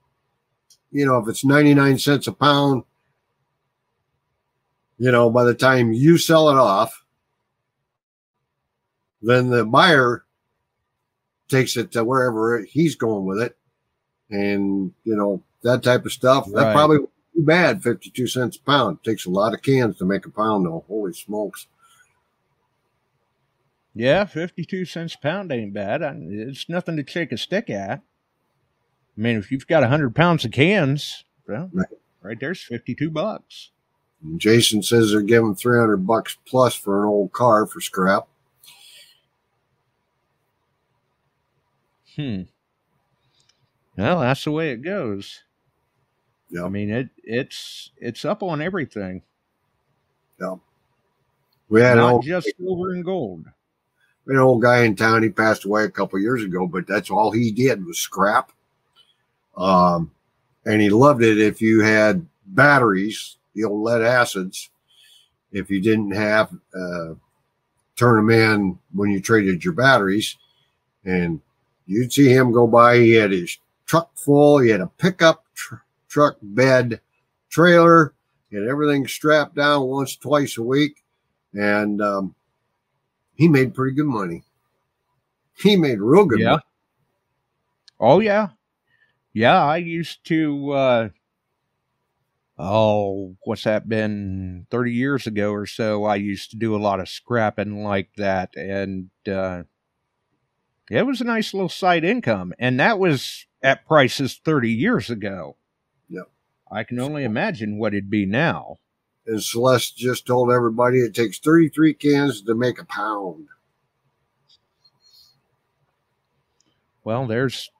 [0.91, 2.85] you know, if it's 99 cents a pound,
[4.99, 7.05] you know, by the time you sell it off,
[9.23, 10.25] then the buyer
[11.49, 13.57] takes it to wherever he's going with it.
[14.31, 16.47] And, you know, that type of stuff.
[16.53, 16.99] That probably
[17.35, 19.03] be bad, 52 cents a pound.
[19.03, 20.85] takes a lot of cans to make a pound, though.
[20.87, 21.67] Holy smokes.
[23.93, 26.03] Yeah, fifty-two cents a pound ain't bad.
[26.03, 28.03] It's nothing to shake a stick at.
[29.17, 31.87] I mean, if you've got hundred pounds of cans, well, Right.
[32.23, 33.71] right there's fifty-two bucks.
[34.23, 38.29] And Jason says they're giving 300 bucks plus for an old car for scrap.
[42.17, 42.43] Hmm.
[43.97, 45.41] Well, that's the way it goes.
[46.51, 46.65] Yeah.
[46.65, 49.23] I mean, it it's it's up on everything,
[50.41, 50.57] Yeah.
[51.69, 53.45] We had not old, just silver and gold.
[54.27, 55.23] we had an old guy in town.
[55.23, 58.51] He passed away a couple years ago, but that's all he did was scrap.
[59.57, 60.11] Um,
[60.65, 64.71] and he loved it if you had batteries, the old lead acids.
[65.53, 67.15] If you didn't have, uh,
[67.97, 70.37] turn them in when you traded your batteries,
[71.05, 71.41] and
[71.87, 72.97] you'd see him go by.
[72.99, 74.59] He had his truck full.
[74.59, 75.75] He had a pickup tr-
[76.09, 77.01] truck bed
[77.51, 78.15] trailer.
[78.49, 81.03] He had everything strapped down once, twice a week,
[81.53, 82.35] and um,
[83.35, 84.45] he made pretty good money.
[85.59, 86.51] He made real good Yeah.
[86.51, 86.63] money.
[87.99, 88.49] Oh yeah,
[89.33, 89.63] yeah.
[89.65, 90.71] I used to.
[90.73, 91.09] uh
[92.63, 94.67] Oh, what's that been?
[94.71, 96.05] Thirty years ago or so.
[96.05, 99.63] I used to do a lot of scrapping like that, and uh
[100.91, 105.57] it was a nice little side income, and that was at prices thirty years ago.
[106.11, 106.29] Yep.
[106.71, 108.77] I can only imagine what it'd be now.
[109.27, 113.47] And Celeste just told everybody it takes 33 cans to make a pound.
[117.05, 117.71] Well, there's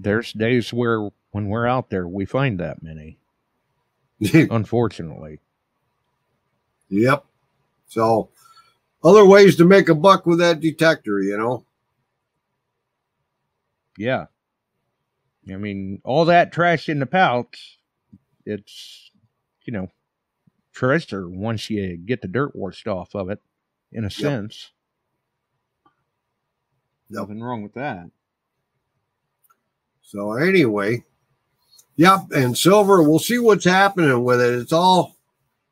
[0.00, 3.18] there's days where when we're out there, we find that many,
[4.32, 5.40] unfortunately.
[6.88, 7.24] yep.
[7.86, 8.28] So,
[9.02, 11.64] other ways to make a buck with that detector, you know.
[13.96, 14.26] Yeah.
[15.50, 17.78] I mean, all that trash in the pouch,
[18.44, 19.10] it's,
[19.64, 19.90] you know,
[20.72, 23.40] treasure once you get the dirt washed off of it,
[23.90, 24.72] in a sense.
[27.10, 27.20] Yep.
[27.20, 28.10] Nothing wrong with that.
[30.08, 31.04] So anyway,
[31.96, 34.54] yep, and silver, we'll see what's happening with it.
[34.54, 35.18] It's all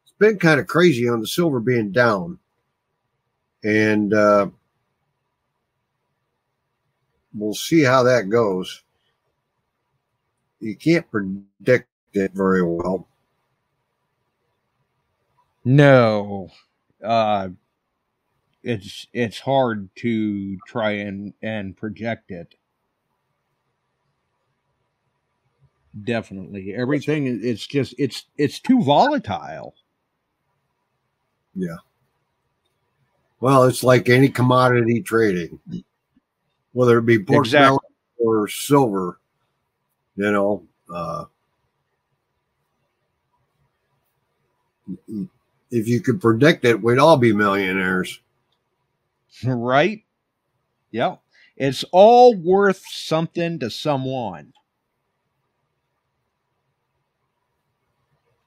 [0.03, 2.39] it's been kind of crazy on the silver being down.
[3.65, 4.49] And uh
[7.33, 8.83] we'll see how that goes.
[10.61, 13.09] You can't predict it very well.
[15.65, 16.51] No.
[17.03, 17.49] Uh
[18.63, 22.55] it's it's hard to try and and project it.
[26.05, 26.75] Definitely.
[26.75, 29.75] Everything it's just it's it's too volatile.
[31.55, 31.77] Yeah.
[33.41, 35.61] Well, it's like any commodity trading,
[36.73, 37.67] whether it be pork Exactly.
[37.67, 37.79] belly
[38.19, 39.19] or silver.
[40.17, 41.25] You know, uh,
[45.71, 48.21] if you could predict it, we'd all be millionaires.
[49.45, 50.03] right?
[50.91, 51.17] Yeah.
[51.57, 54.53] It's all worth something to someone.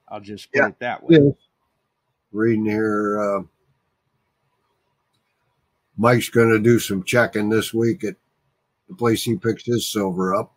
[0.09, 0.67] I'll just put Yeah.
[0.69, 1.17] it that way.
[1.17, 1.31] Yeah.
[2.31, 3.43] Reading here, uh,
[5.97, 8.15] Mike's going to do some checking this week at
[8.87, 10.53] the place he picks his silver up.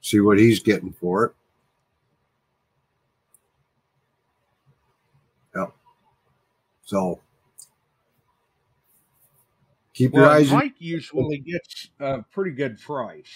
[0.00, 1.32] See what he's getting for it.
[5.56, 5.72] Yep.
[6.84, 7.20] So
[9.92, 10.50] keep your Well, eyes.
[10.50, 13.34] Mike usually gets a pretty good price.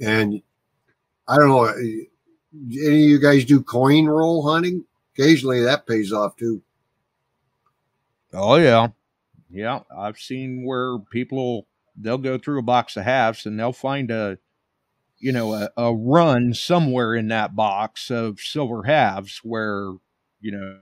[0.00, 0.42] and
[1.28, 1.64] I don't know.
[1.66, 4.84] Any of you guys do coin roll hunting?
[5.16, 6.62] Occasionally, that pays off too.
[8.32, 8.88] Oh yeah.
[9.50, 9.80] Yeah.
[9.96, 14.38] I've seen where people they'll go through a box of halves and they'll find a
[15.18, 19.92] you know, a, a run somewhere in that box of silver halves where,
[20.40, 20.78] you know,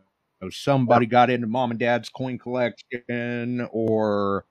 [0.51, 4.45] somebody got into mom and dad's coin collection or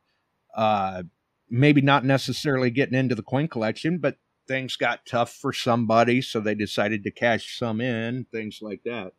[0.56, 1.04] uh
[1.50, 4.18] maybe not necessarily getting into the coin collection, but
[4.52, 9.14] things got tough for somebody, so they decided to cash some in, things like that.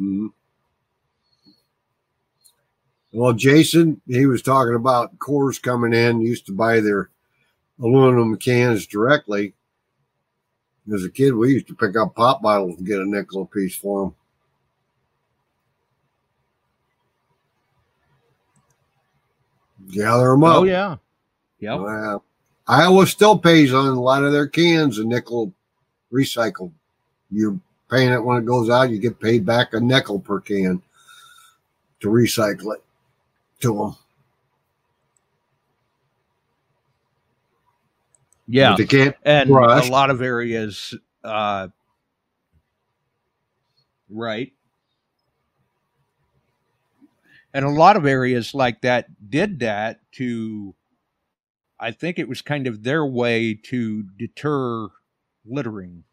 [0.00, 0.32] Mhm.
[3.12, 7.10] Well, Jason, he was talking about cores coming in, used to buy their
[7.78, 9.54] aluminum cans directly.
[10.92, 13.46] As a kid, we used to pick up pop bottles and get a nickel a
[13.46, 14.14] piece for them.
[19.92, 20.56] Gather them up.
[20.56, 20.96] Oh yeah.
[21.60, 21.80] Yep.
[21.80, 22.24] Well,
[22.68, 25.52] Iowa still pays on a lot of their cans a nickel
[26.12, 26.72] recycled.
[27.30, 27.58] You're
[27.90, 30.82] paying it when it goes out, you get paid back a nickel per can
[32.00, 32.82] to recycle it
[33.60, 33.96] to them.
[38.48, 38.76] Yeah.
[38.76, 39.16] They can't.
[39.24, 39.88] and Rush.
[39.88, 41.68] a lot of areas uh
[44.08, 44.52] right
[47.52, 50.72] and a lot of areas like that did that to
[51.80, 54.88] i think it was kind of their way to deter
[55.46, 56.04] littering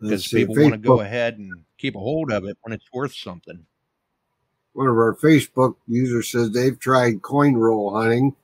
[0.00, 3.14] because people want to go ahead and keep a hold of it when it's worth
[3.14, 3.66] something
[4.72, 8.36] One of our Facebook users says they've tried coin roll hunting.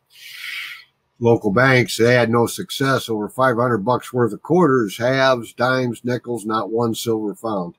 [1.21, 3.09] Local banks, they had no success.
[3.09, 7.77] Over 500 bucks worth of quarters, halves, dimes, nickels, not one silver found.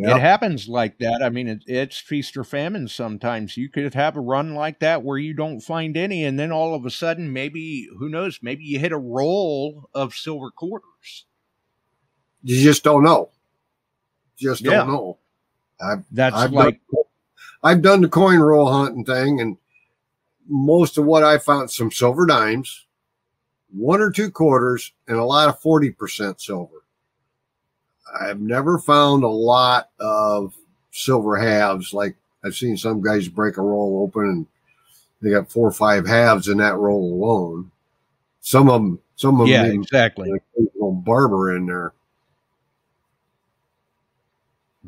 [0.00, 1.22] It happens like that.
[1.24, 3.56] I mean, it, it's feast or famine sometimes.
[3.56, 6.74] You could have a run like that where you don't find any, and then all
[6.74, 11.26] of a sudden, maybe, who knows, maybe you hit a roll of silver quarters.
[12.44, 13.30] You just don't know.
[14.36, 14.84] Just Yeah.
[14.84, 15.18] don't know.
[15.80, 17.02] I've, That's I've like, done,
[17.64, 19.56] I've done the coin roll hunting thing, and
[20.46, 22.86] most of what I found some silver dimes,
[23.70, 26.77] one or two quarters, and a lot of forty percent silver.
[28.20, 30.54] I've never found a lot of
[30.90, 31.92] silver halves.
[31.92, 34.46] Like I've seen some guys break a roll open and
[35.20, 37.70] they got four or five halves in that roll alone.
[38.40, 40.30] Some of them, some of them, yeah, even exactly.
[40.30, 41.92] occasional barber in there.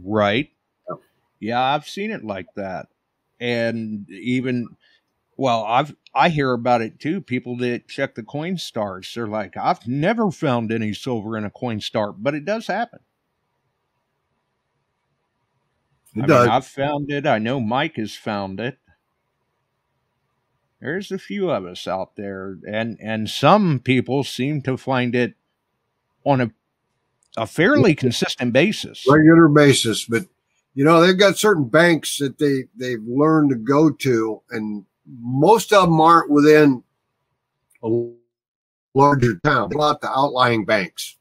[0.03, 0.51] Right.
[0.89, 0.99] Yep.
[1.41, 2.89] Yeah, I've seen it like that.
[3.41, 4.69] And even
[5.37, 7.21] well, I've I hear about it too.
[7.21, 12.15] People that check the Coinstars, they're like, I've never found any silver in a Coinstar,
[12.17, 13.01] but it does happen.
[16.17, 16.47] It I does.
[16.47, 17.27] mean, I've found it.
[17.27, 18.79] I know Mike has found it.
[20.81, 25.35] There's a few of us out there, and and some people seem to find it
[26.25, 26.51] on a
[27.37, 29.07] a fairly consistent basis.
[29.09, 30.05] regular basis.
[30.05, 30.25] But
[30.75, 34.85] you know, they've got certain banks that they they've learned to go to, and
[35.21, 36.83] most of them aren't within
[37.83, 38.09] a
[38.95, 39.69] larger town.
[39.69, 41.17] They go out to outlying banks.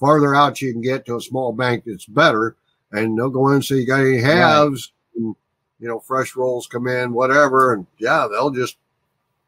[0.00, 2.56] Farther out you can get to a small bank that's better,
[2.96, 5.34] and they'll go in and say you got any halves, and
[5.78, 8.76] you know, fresh rolls come in, whatever, and yeah, they'll just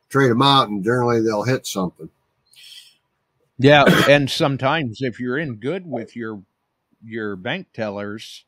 [0.08, 2.08] trade them out, and generally they'll hit something.
[3.58, 6.42] Yeah, and sometimes if you're in good with your
[7.04, 8.44] your bank tellers,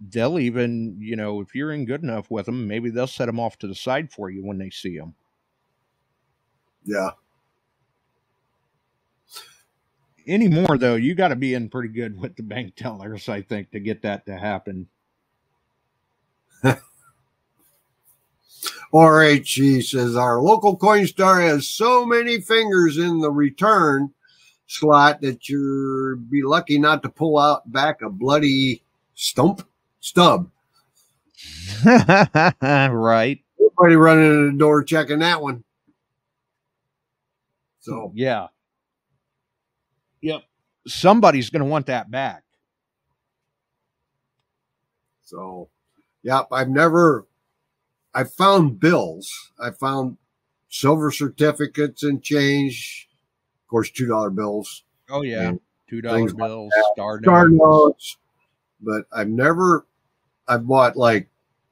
[0.00, 3.40] they'll even you know if you're in good enough with them, maybe they'll set them
[3.40, 5.14] off to the side for you when they see them.
[6.84, 7.10] Yeah,
[10.26, 13.70] Anymore though, you got to be in pretty good with the bank tellers, I think,
[13.72, 14.88] to get that to happen.
[18.92, 24.12] RHE says our local Coinstar has so many fingers in the return
[24.66, 28.82] slot that you'll be lucky not to pull out back a bloody
[29.14, 29.66] stump
[30.00, 30.50] stub.
[31.84, 33.40] right?
[33.58, 35.64] Everybody running in the door checking that one.
[37.80, 38.48] So Yeah.
[40.22, 40.42] Yep.
[40.86, 42.42] Somebody's going to want that back.
[45.32, 45.68] so
[46.22, 47.26] yep, I've never
[48.14, 49.32] I found bills.
[49.58, 50.18] I found
[50.68, 53.08] silver certificates and change,
[53.64, 54.84] of course, two dollar bills.
[55.10, 55.52] Oh yeah,
[55.88, 57.58] two dollar things like bills, star star notes.
[57.62, 58.16] notes,
[58.80, 59.86] but I've never.
[60.46, 61.28] I bought like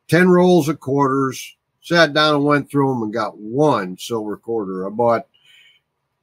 [0.08, 4.86] ten rolls of quarters, sat down and went through them and got one silver quarter.
[4.86, 5.26] I bought.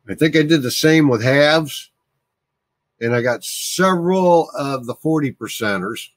[0.09, 1.91] I think I did the same with halves,
[2.99, 6.09] and I got several of the forty percenters.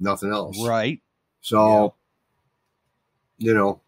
[0.00, 0.64] Nothing else.
[0.64, 1.00] Right.
[1.40, 1.94] So,
[3.38, 3.80] you know,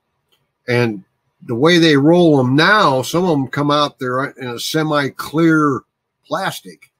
[0.69, 1.05] and
[1.43, 5.83] the way they roll them now, some of them come out there in a semi-clear
[6.27, 6.91] plastic.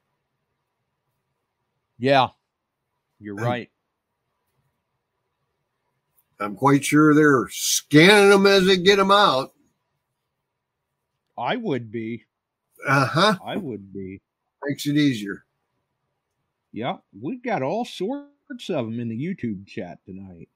[1.99, 2.29] Yeah.
[3.19, 3.71] You're And- right.
[6.39, 9.53] I'm quite sure they're scanning them as they get them out.
[11.37, 12.25] I would be.
[12.87, 13.35] Uh huh.
[13.45, 14.21] I would be.
[14.67, 15.45] Makes it easier.
[16.71, 16.97] Yeah.
[17.19, 20.49] We've got all sorts of them in the YouTube chat tonight.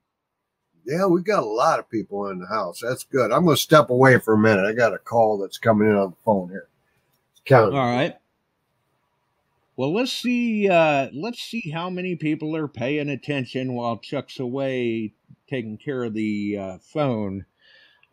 [0.85, 2.79] Yeah, we've got a lot of people in the house.
[2.81, 3.31] That's good.
[3.31, 4.65] I'm going to step away for a minute.
[4.65, 6.67] I got a call that's coming in on the phone here.
[7.45, 7.73] Count.
[7.73, 8.15] All right.
[9.77, 10.69] Well, let's see.
[10.69, 15.13] Uh, let's see how many people are paying attention while Chuck's away
[15.49, 17.45] taking care of the uh, phone.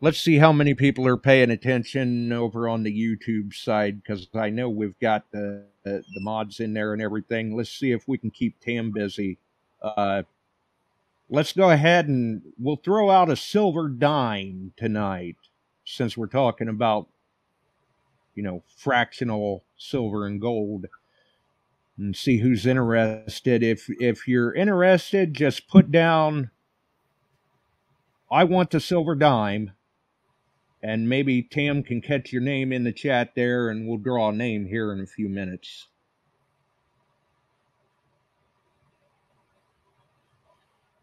[0.01, 4.49] Let's see how many people are paying attention over on the YouTube side because I
[4.49, 7.55] know we've got the, the the mods in there and everything.
[7.55, 9.37] Let's see if we can keep Tam busy.
[9.81, 10.23] Uh,
[11.29, 15.35] let's go ahead and we'll throw out a silver dime tonight
[15.85, 17.07] since we're talking about
[18.35, 20.85] you know fractional silver and gold
[21.97, 26.49] and see who's interested if if you're interested just put down
[28.31, 29.71] i want the silver dime
[30.83, 34.33] and maybe tam can catch your name in the chat there and we'll draw a
[34.33, 35.87] name here in a few minutes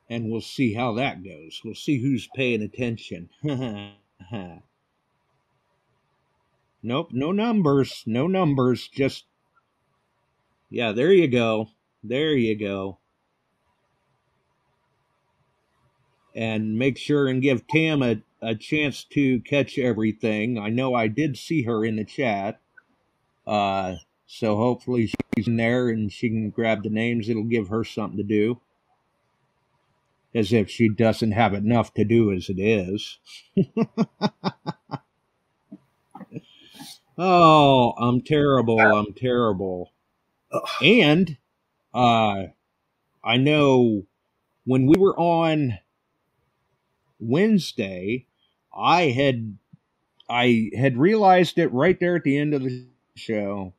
[0.08, 3.30] and we'll see how that goes we'll see who's paying attention
[6.82, 9.24] nope no numbers no numbers just
[10.70, 11.68] yeah, there you go.
[12.04, 12.98] There you go.
[16.34, 20.58] And make sure and give Tam a, a chance to catch everything.
[20.58, 22.60] I know I did see her in the chat.
[23.46, 27.28] Uh, so hopefully she's in there and she can grab the names.
[27.28, 28.60] It'll give her something to do.
[30.34, 33.18] As if she doesn't have enough to do as it is.
[37.18, 38.80] oh, I'm terrible.
[38.80, 39.92] I'm terrible
[40.82, 41.36] and
[41.94, 42.44] uh
[43.24, 44.04] i know
[44.64, 45.78] when we were on
[47.18, 48.26] wednesday
[48.80, 49.56] i had
[50.30, 53.74] i had realized it right there at the end of the show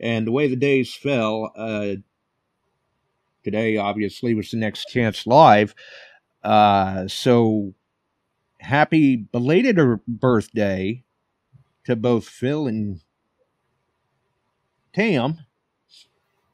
[0.00, 1.94] and the way the days fell uh
[3.44, 5.74] today obviously was the next chance live
[6.44, 7.74] uh so
[8.60, 9.78] happy belated
[10.08, 11.02] birthday
[11.84, 13.00] to both phil and
[14.94, 15.38] tam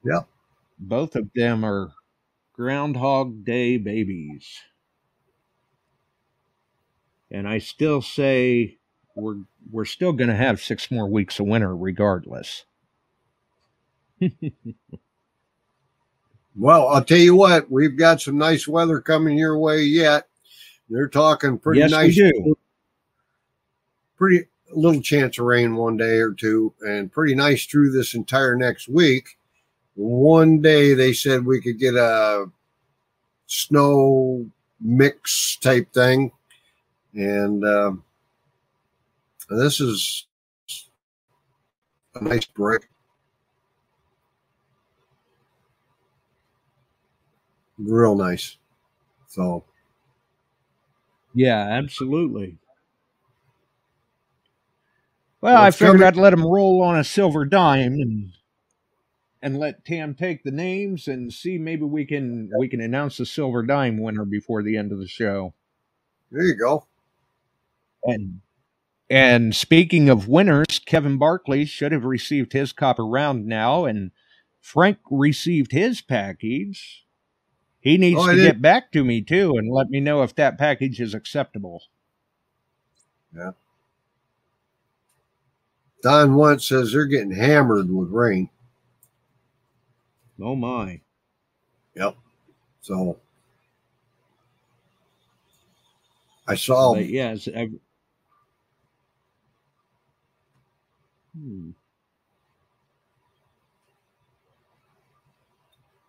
[0.04, 0.28] Yep.
[0.78, 1.92] both of them are
[2.54, 4.60] Groundhog Day babies.
[7.30, 8.78] And I still say
[9.14, 9.36] we're
[9.70, 12.64] we're still going to have six more weeks of winter regardless.
[16.56, 20.26] Well, I'll tell you what, we've got some nice weather coming your way yet.
[20.90, 22.16] They're talking pretty Yes, we nice.
[22.16, 22.56] do.
[24.16, 28.56] Pretty little chance of rain one day or two, and pretty nice through this entire
[28.56, 29.38] next week.
[29.94, 32.46] One day they said we could get a
[33.46, 34.50] snow
[34.80, 36.32] mix type thing,
[37.14, 38.04] and um
[39.50, 40.26] this is
[42.14, 42.82] a nice break.
[47.78, 48.56] Real nice.
[49.28, 49.64] So
[51.34, 52.58] Yeah, absolutely.
[55.40, 58.32] Well, Well, I figured coming- I'd let him roll on a silver dime and
[59.40, 63.26] and let Tam take the names and see maybe we can we can announce the
[63.26, 65.54] silver dime winner before the end of the show.
[66.32, 66.87] there you go.
[68.04, 68.40] And
[69.10, 74.10] and speaking of winners, Kevin Barkley should have received his copper round now, and
[74.60, 77.06] Frank received his package.
[77.80, 78.42] He needs Oh, to did.
[78.44, 81.84] get back to me too and let me know if that package is acceptable.
[83.34, 83.52] Yeah.
[86.02, 88.50] Don once says they're getting hammered with rain.
[90.40, 91.00] Oh my.
[91.96, 92.16] Yep.
[92.82, 93.18] So
[96.46, 97.70] I saw But yes, I,
[101.38, 101.70] Hmm.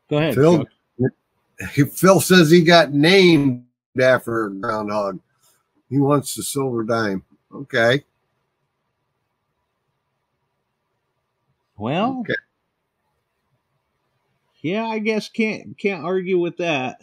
[0.10, 0.66] Go ahead, Phil.
[1.94, 3.66] Phil says he got named
[4.00, 5.20] after a groundhog.
[5.90, 7.24] He wants the silver dime.
[7.54, 8.04] Okay.
[11.78, 12.34] Well, Okay.
[14.62, 17.02] yeah, I guess can't can't argue with that.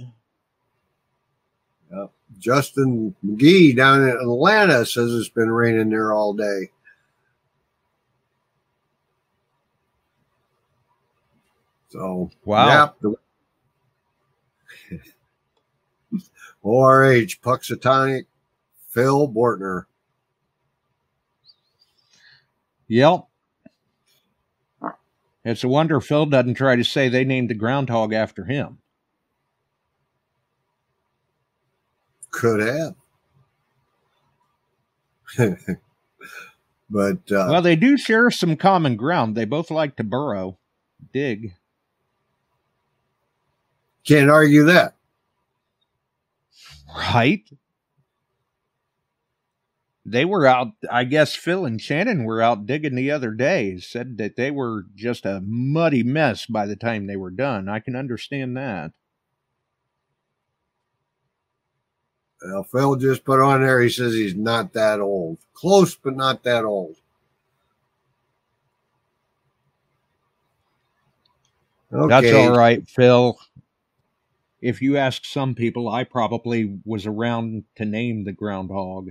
[2.39, 6.71] Justin McGee down in Atlanta says it's been raining there all day.
[11.89, 12.95] So Wow.
[13.01, 13.15] Yep.
[16.63, 18.27] ORH Punxsutawney
[18.91, 19.85] Phil Bortner.
[22.89, 23.27] Yep.
[25.45, 28.79] It's a wonder Phil doesn't try to say they named the groundhog after him.
[32.33, 32.95] Could have.
[36.91, 39.37] but uh, Well, they do share some common ground.
[39.37, 40.59] They both like to burrow,
[41.13, 41.55] dig.
[44.07, 44.95] Can't argue that.
[46.97, 47.49] Right?
[50.09, 53.79] They were out, I guess Phil and Shannon were out digging the other day.
[53.79, 57.69] Said that they were just a muddy mess by the time they were done.
[57.69, 58.93] I can understand that.
[62.41, 63.81] Well, Phil just put on there.
[63.81, 65.39] He says he's not that old.
[65.55, 66.97] Close, but not that old.
[71.93, 72.09] Okay.
[72.09, 73.39] That's all right, Phil.
[74.67, 79.11] If you ask some people, I probably was around to name the groundhog.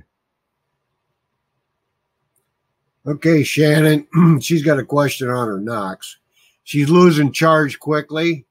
[3.07, 4.05] Okay, Shannon.
[4.41, 6.17] She's got a question on her Nox.
[6.65, 8.45] She's losing charge quickly.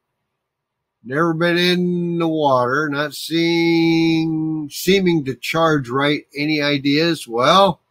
[1.05, 2.89] Never been in the water.
[2.89, 6.25] Not seeing seeming to charge right.
[6.35, 7.29] Any ideas?
[7.29, 7.83] Well,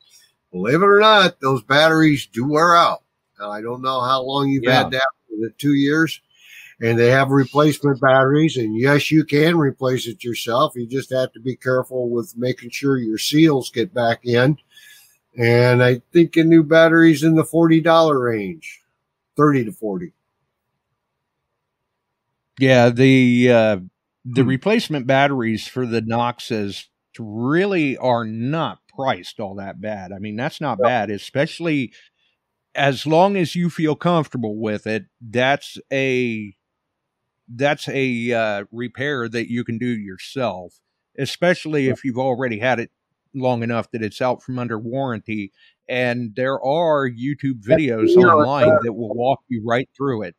[0.51, 3.03] believe it or not, those batteries do wear out.
[3.39, 4.83] I don't know how long you've Yeah.
[4.85, 5.07] had that.
[5.29, 6.19] Was it two years?
[6.81, 8.57] And they have replacement batteries.
[8.57, 10.73] And yes, you can replace it yourself.
[10.75, 14.57] You just have to be careful with making sure your seals get back in.
[15.37, 18.81] And I think a new battery's in the forty dollar range,
[19.37, 20.13] thirty to forty.
[22.59, 23.77] Yeah, the uh,
[24.25, 24.47] the Hmm.
[24.47, 26.85] replacement batteries for the Noxes
[27.19, 30.11] really are not priced all that bad.
[30.11, 31.93] I mean, that's not bad, especially
[32.75, 35.05] as long as you feel comfortable with it.
[35.21, 36.55] That's a
[37.55, 40.79] that's a uh, repair that you can do yourself,
[41.17, 42.91] especially if you've already had it
[43.33, 45.51] long enough that it's out from under warranty.
[45.89, 50.23] And there are YouTube videos You know, online uh, that will walk you right through
[50.23, 50.35] it.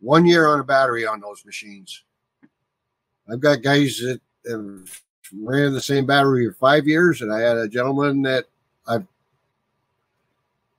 [0.00, 2.02] One year on a battery on those machines.
[3.30, 5.02] I've got guys that have
[5.32, 8.46] ran the same battery for five years, and I had a gentleman that
[8.86, 9.06] I've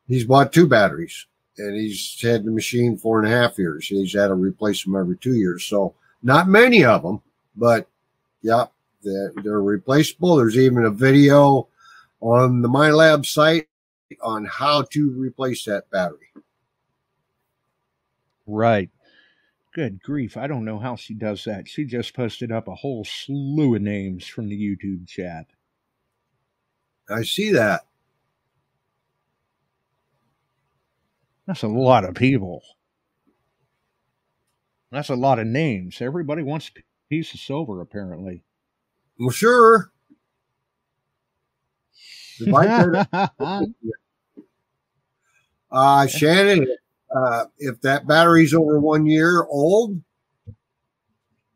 [0.08, 1.26] he's bought two batteries,
[1.58, 3.88] and he's had the machine four and a half years.
[3.88, 7.22] He's had to replace them every two years, so not many of them,
[7.56, 7.88] but
[8.42, 8.66] yeah,
[9.04, 10.36] they're, they're replaceable.
[10.36, 11.68] There's even a video
[12.22, 13.68] on the Minelab site
[14.22, 16.32] on how to replace that battery.
[18.46, 18.90] Right.
[19.74, 20.38] Good grief.
[20.38, 21.68] I don't know how she does that.
[21.68, 25.48] She just posted up a whole slew of names from the YouTube chat.
[27.10, 27.86] I see that.
[31.48, 32.62] That's a lot of people.
[34.92, 36.02] That's a lot of names.
[36.02, 38.44] Everybody wants a piece of silver, apparently.
[39.20, 39.92] Well, sure.
[45.72, 46.68] Uh, Shannon,
[47.16, 50.00] uh, if that battery's over one year old,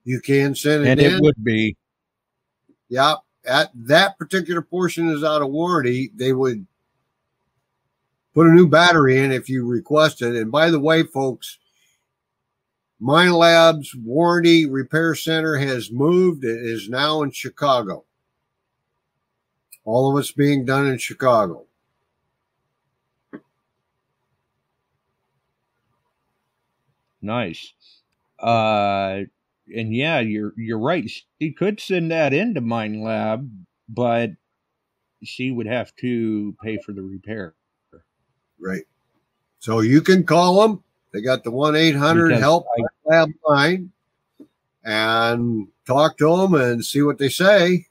[0.03, 1.13] you can send it and in.
[1.13, 1.77] it would be.
[2.89, 6.09] Yeah, at that particular portion is out of warranty.
[6.15, 6.65] They would
[8.37, 10.35] put a new battery in if you request it.
[10.35, 11.57] And by the way, folks,
[13.01, 16.45] Minelab's Warranty Repair Center has moved.
[16.45, 18.05] It is now in Chicago.
[19.85, 21.65] All of it's being done in Chicago.
[27.19, 27.73] Nice.
[28.37, 29.21] Uh,
[29.75, 31.09] and yeah, you're you're right.
[31.09, 33.49] She could send that into Minelab,
[33.89, 34.33] but
[35.23, 37.56] she would have to pay for the repair.
[38.59, 38.83] Right.
[39.59, 40.83] So you can call them.
[41.13, 42.65] They got the 1 800 help
[43.05, 43.91] lab line
[44.83, 47.87] and talk to them and see what they say.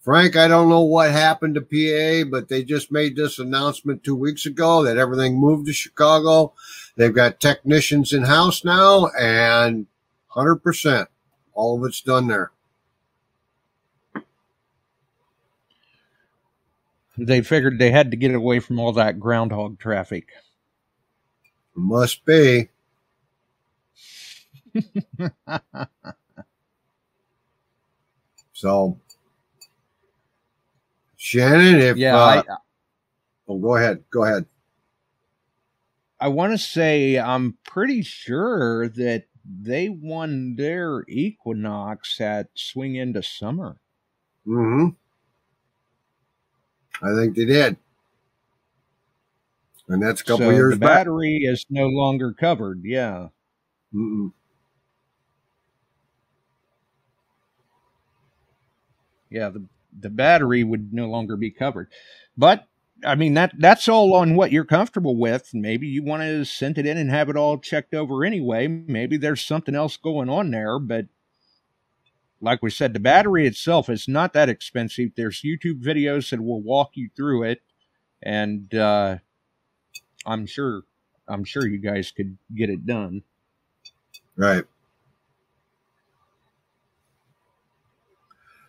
[0.00, 4.16] Frank, I don't know what happened to PA, but they just made this announcement two
[4.16, 6.54] weeks ago that everything moved to Chicago.
[6.96, 9.86] They've got technicians in house now and
[10.34, 11.06] 100%.
[11.52, 12.52] All of it's done there.
[17.18, 20.28] They figured they had to get away from all that groundhog traffic.
[21.74, 22.68] Must be.
[28.58, 28.98] So,
[31.16, 32.56] Shannon, if yeah, uh, I,
[33.46, 34.46] oh, go ahead, go ahead.
[36.18, 43.22] I want to say I'm pretty sure that they won their Equinox at Swing Into
[43.22, 43.76] Summer.
[44.44, 44.88] hmm
[47.02, 47.76] I think they did,
[49.88, 51.04] and that's a couple so years the back.
[51.06, 52.82] battery is no longer covered.
[52.84, 53.28] Yeah.
[53.94, 54.32] Mm-mm.
[59.30, 59.64] yeah the
[59.98, 61.88] the battery would no longer be covered
[62.36, 62.66] but
[63.04, 66.78] i mean that that's all on what you're comfortable with maybe you want to send
[66.78, 70.50] it in and have it all checked over anyway maybe there's something else going on
[70.50, 71.06] there but
[72.40, 76.62] like we said the battery itself is not that expensive there's youtube videos that will
[76.62, 77.62] walk you through it
[78.22, 79.16] and uh
[80.26, 80.82] i'm sure
[81.28, 83.22] i'm sure you guys could get it done
[84.36, 84.62] Right.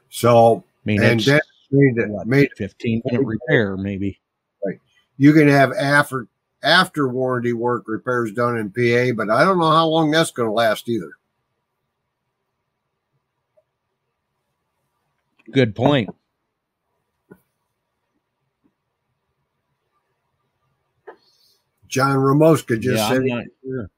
[0.09, 4.19] So i mean and that made what, made 15 minute repair maybe
[4.65, 4.79] Right.
[5.17, 6.27] you can have after
[6.63, 10.47] after warranty work repairs done in PA, but I don't know how long that's going
[10.49, 11.11] to last either.
[15.51, 16.09] Good point
[21.87, 23.89] John Ramoska just yeah said not sure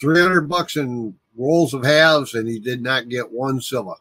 [0.00, 3.94] 300 bucks in rolls of halves and he did not get one silver.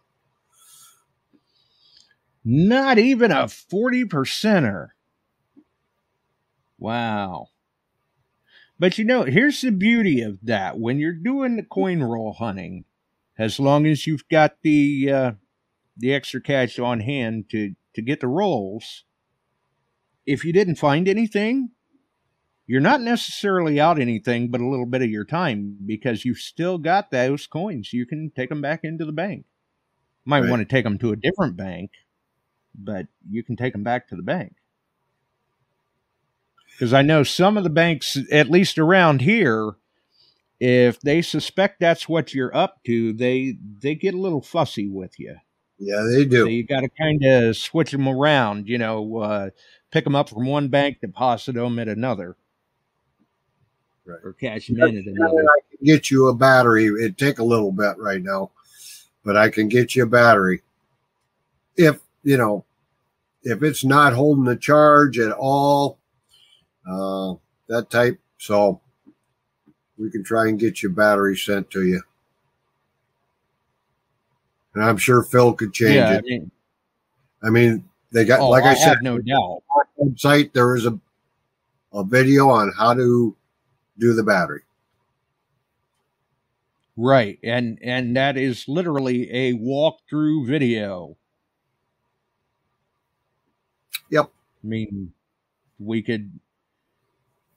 [2.43, 4.89] Not even a 40 percenter.
[6.77, 7.47] Wow.
[8.77, 10.77] But you know, here's the beauty of that.
[10.77, 12.85] When you're doing the coin roll hunting,
[13.37, 15.31] as long as you've got the uh,
[15.97, 19.03] the extra cash on hand to to get the rolls,
[20.25, 21.69] if you didn't find anything,
[22.67, 26.77] you're not necessarily out anything but a little bit of your time because you've still
[26.77, 27.93] got those coins.
[27.93, 29.45] You can take them back into the bank.
[30.25, 30.49] Might Right.
[30.49, 31.91] want to take them to a different bank,
[32.73, 34.55] but you can take them back to the bank.
[36.71, 39.75] Because I know some of the banks, at least around here,
[40.59, 45.19] if they suspect that's what you're up to, they they get a little fussy with
[45.19, 45.37] you.
[45.77, 46.43] Yeah, they do.
[46.43, 49.49] So you got to kind of switch them around, you know, uh,
[49.91, 52.35] pick them up from one bank, deposit them at another,
[54.05, 54.19] Right.
[54.23, 55.43] or cash them in at another.
[55.43, 56.85] I can get you a battery.
[56.85, 58.51] It'd take a little bit right now,
[59.23, 60.61] but I can get you a battery.
[61.75, 62.63] If, you know,
[63.43, 65.99] if it's not holding the charge at all,
[66.89, 67.33] uh,
[67.67, 68.19] that type.
[68.37, 68.79] So
[69.97, 72.01] we can try and get your battery sent to you.
[74.75, 76.25] And I'm sure Phil could change Yeah, it.
[76.25, 76.51] mean,
[77.41, 79.63] I mean, they got, oh, like I, I, said, no doubt.
[79.99, 80.99] website, there is a,
[81.93, 83.35] a video on how to
[83.97, 84.61] do the battery.
[86.97, 91.17] Right, and and that is literally a walkthrough video.
[94.09, 94.31] Yep.
[94.63, 95.11] I mean,
[95.77, 96.39] we could,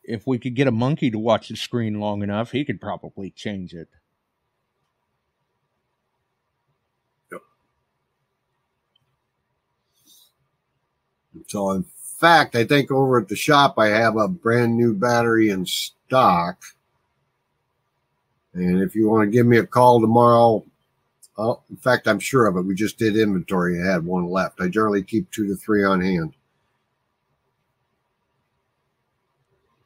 [0.03, 3.31] if we could get a monkey to watch the screen long enough, he could probably
[3.31, 3.89] change it.
[11.47, 11.85] So, in
[12.19, 16.63] fact, I think over at the shop I have a brand new battery in stock.
[18.55, 20.65] And if you want to give me a call tomorrow,
[21.37, 22.63] I'll, in fact, I'm sure of it.
[22.63, 24.61] We just did inventory and had one left.
[24.61, 26.35] I generally keep two to three on hand.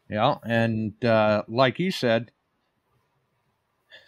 [0.09, 2.33] Yeah, and uh, like you said,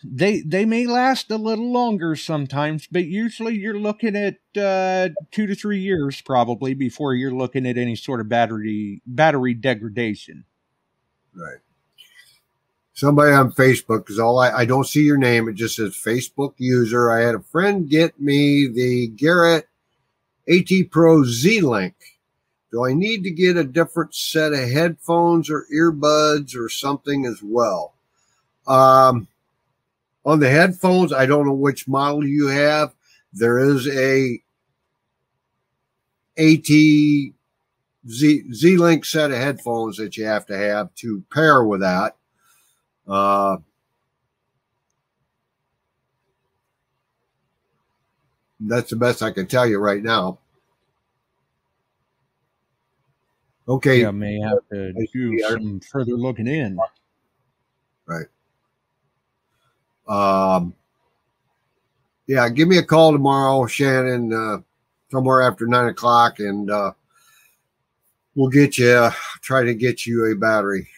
[0.02, 5.46] they they may last a little longer sometimes, but usually you're looking at uh, two
[5.46, 10.44] to three years probably before you're looking at any sort of battery battery degradation.
[11.34, 11.58] Right.
[12.92, 16.54] Somebody on Facebook, because all I, I don't see your name, it just says Facebook
[16.58, 17.10] user.
[17.10, 19.66] I had a friend get me the Garrett
[20.48, 21.96] AT Pro Z-Lynk.
[22.70, 27.40] Do I need to get a different set of headphones or earbuds or something as
[27.42, 27.94] well?
[28.66, 29.26] Um,
[30.24, 32.94] on the headphones, I don't know which model you have.
[33.32, 34.40] There is a
[36.38, 37.34] AT Z
[38.52, 42.16] Z Link set of headphones that you have to have to pair with that.
[43.06, 43.58] Uh,
[48.60, 50.38] that's the best I can tell you right now.
[53.68, 54.02] Okay.
[54.02, 56.78] Yeah, may have to do some further looking in.
[58.06, 58.26] Right.
[60.08, 60.74] Um,
[62.26, 64.58] yeah, give me a call tomorrow, Shannon, uh,
[65.10, 66.92] somewhere after nine o'clock, and uh,
[68.34, 70.88] we'll get you, uh, try to get you a battery.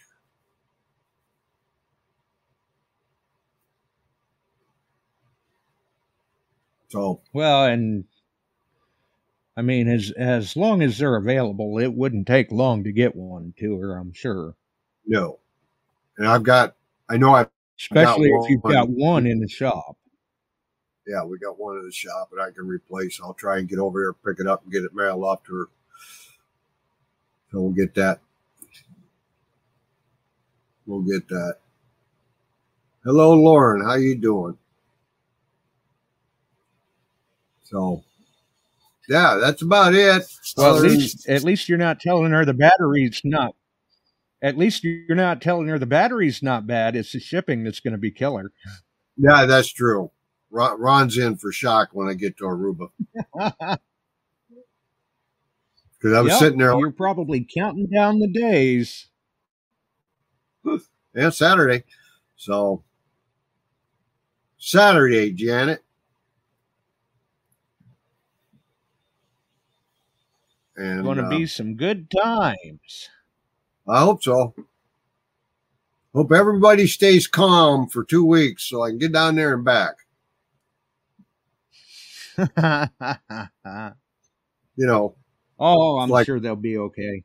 [6.88, 8.04] So, Well, and
[9.56, 13.54] I mean, as as long as they're available, it wouldn't take long to get one
[13.58, 13.96] to her.
[13.96, 14.54] I'm sure,
[15.06, 15.38] no.
[16.18, 16.76] And I've got,
[17.08, 19.96] I know I've, especially if you've got one in the shop.
[21.06, 23.20] yeah, we got one in the shop and I can replace.
[23.22, 25.54] I'll try and get over here, pick it up, and get it mailed off to
[25.54, 25.68] her.
[27.52, 28.20] So we'll get that.
[30.86, 31.56] We'll get that.
[33.04, 33.84] Hello, Lauren.
[33.84, 34.58] How you doing?
[37.64, 38.02] So,
[39.08, 40.24] yeah, that's about it.
[40.56, 43.54] Well, at least at least you're not telling her the battery's not.
[44.42, 46.94] At least you're not telling her the battery's not bad.
[46.94, 48.52] It's the shipping that's going to be killer.
[49.16, 50.10] yeah, that's true.
[50.50, 52.90] Ron, Ron's in for shock when I get to Aruba
[55.98, 59.08] because I was Yep, sitting there You're probably counting down the days.
[61.14, 61.84] and Saturday.
[62.36, 62.84] So
[64.58, 65.82] Saturday, Janet.
[70.76, 73.08] And Going to uh, be some good times.
[73.88, 74.54] I hope so.
[76.14, 79.96] Hope everybody stays calm for two weeks so I can get down there and back.
[84.78, 85.14] You know,
[85.58, 87.22] oh, I'm Like- sure they'll be okay.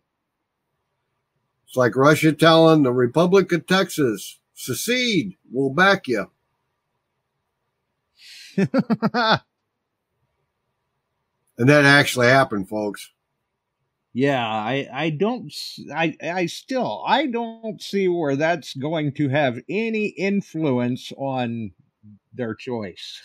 [1.67, 6.31] it's like Russia telling the Republic of Texas, secede, we'll back you.
[11.57, 13.11] And that actually happened, folks.
[14.13, 15.53] Yeah, I I don't
[15.93, 21.71] I I still I don't see where that's going to have any influence on
[22.33, 23.21] their choice.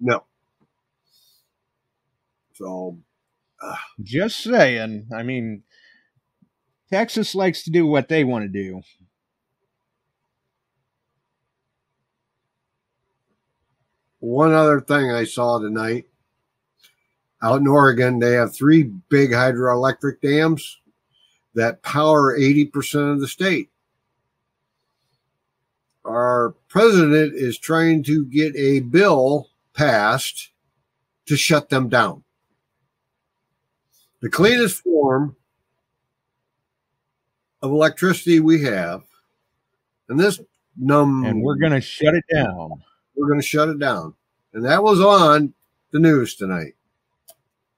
[0.00, 0.24] No.
[2.54, 2.98] So,
[4.02, 5.08] Just saying.
[5.14, 5.62] I mean,
[6.92, 8.82] Texas likes to do what they want to do.
[14.20, 16.06] one other thing I saw tonight
[17.42, 20.78] out in Oregon, they have three big hydroelectric dams
[21.54, 23.68] that power 80% of the state.
[26.04, 30.50] Our president is trying to get a bill passed
[31.26, 32.24] to shut them down.
[34.20, 35.36] The cleanest form
[37.60, 39.02] of electricity we have,
[40.08, 40.40] and this
[40.76, 42.82] num And we're going to shut it down.
[43.14, 44.14] we're going to shut it down.
[44.52, 45.54] And that was on
[45.92, 46.74] the news tonight.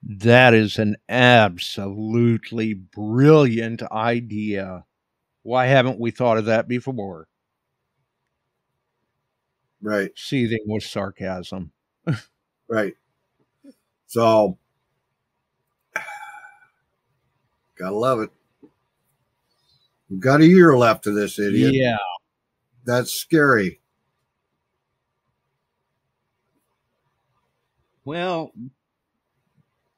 [0.07, 4.85] That is an absolutely brilliant idea.
[5.43, 7.27] Why haven't we thought of that before?
[9.81, 11.73] Right, Seething with sarcasm.
[12.69, 12.95] right.
[14.07, 14.59] So,
[17.79, 18.31] gotta love it.
[20.11, 21.73] We've got a year left of this idiot.
[21.75, 21.97] Yeah.
[22.85, 23.81] That's scary.
[28.05, 28.53] Well,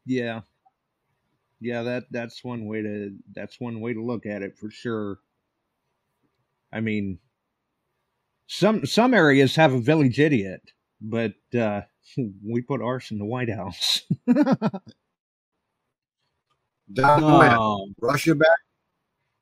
[0.07, 0.41] yeah.
[1.61, 5.19] Yeah, that that's one way to that's one way to look at it for sure.
[6.73, 7.19] I mean,
[8.47, 10.63] some some areas have a village idiot,
[11.01, 11.83] but uh
[12.45, 14.03] we put ours in the White House.
[16.93, 18.49] Don Webb, Oh, Russia back?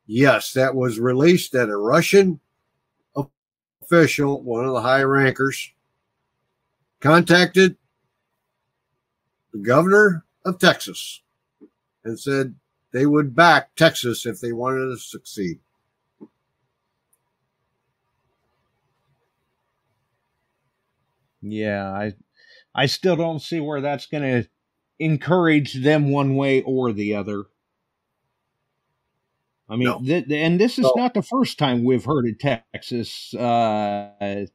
[0.06, 2.40] Yes, that was released at a Russian
[3.82, 5.72] official, one of the high rankers,
[7.00, 7.76] contacted
[9.52, 11.22] the governor of Texas
[12.04, 12.54] and said
[12.92, 15.60] they would back Texas if they wanted to succeed.
[21.42, 22.14] Yeah, I
[22.74, 24.48] I still don't see where that's going to
[24.98, 27.44] encourage them one way or the other.
[29.68, 30.00] I mean, No.
[30.00, 30.92] th- and this is No.
[30.96, 34.46] not the first time we've heard of Texas uh,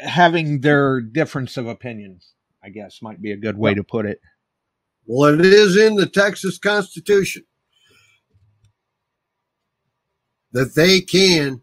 [0.00, 2.34] having their difference of opinions.
[2.62, 4.20] I guess might be a good way to put it.
[5.06, 7.44] Well, it is in the Texas Constitution
[10.52, 11.62] that they can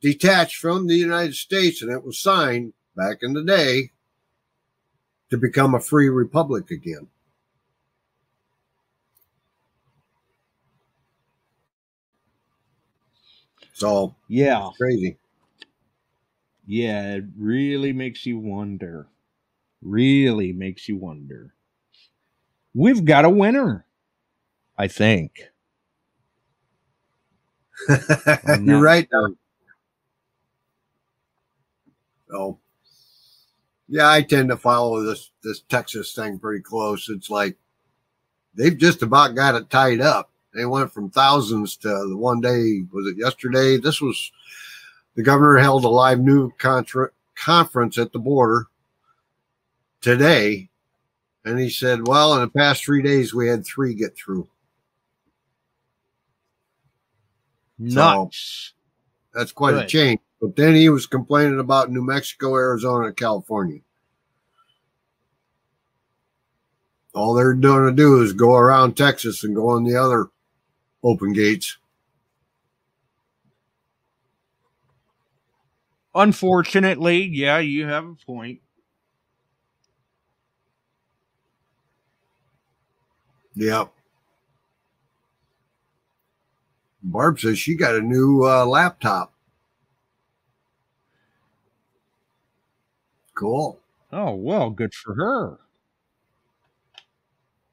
[0.00, 3.90] detach from the United States, and it was signed back in the day
[5.30, 7.08] to become a free republic again.
[13.72, 15.18] So Yeah, crazy.
[16.66, 19.08] yeah, it really makes you wonder.
[19.84, 21.52] Really makes you wonder.
[22.72, 23.86] We've got a winner,
[24.78, 25.50] I think.
[28.60, 29.08] You're right.
[29.10, 29.32] part.
[32.30, 32.58] So,
[33.88, 37.10] yeah, I tend to follow this this Texas thing pretty close.
[37.10, 37.56] It's like
[38.54, 40.30] they've just about got it tied up.
[40.54, 42.84] They went from thousands to the one day.
[42.90, 43.76] Was it yesterday?
[43.76, 44.32] This was
[45.14, 48.68] the governor held a live new contra- conference at the border
[50.04, 50.68] today,
[51.44, 54.48] and he said, "Well, in the past three days, we had three get through.
[57.78, 58.74] Nuts.
[59.32, 63.80] That's quite a change." But then he was complaining about New Mexico, Arizona, and California.
[67.14, 70.26] All they're going to do is go around Texas and go on the other
[71.02, 71.78] open gates.
[76.14, 78.60] Unfortunately, yeah, you have a point.
[83.54, 83.92] Yep.
[87.02, 89.32] Barb says she got a new uh, laptop.
[93.34, 93.80] Cool.
[94.12, 95.58] Oh, well, good for her.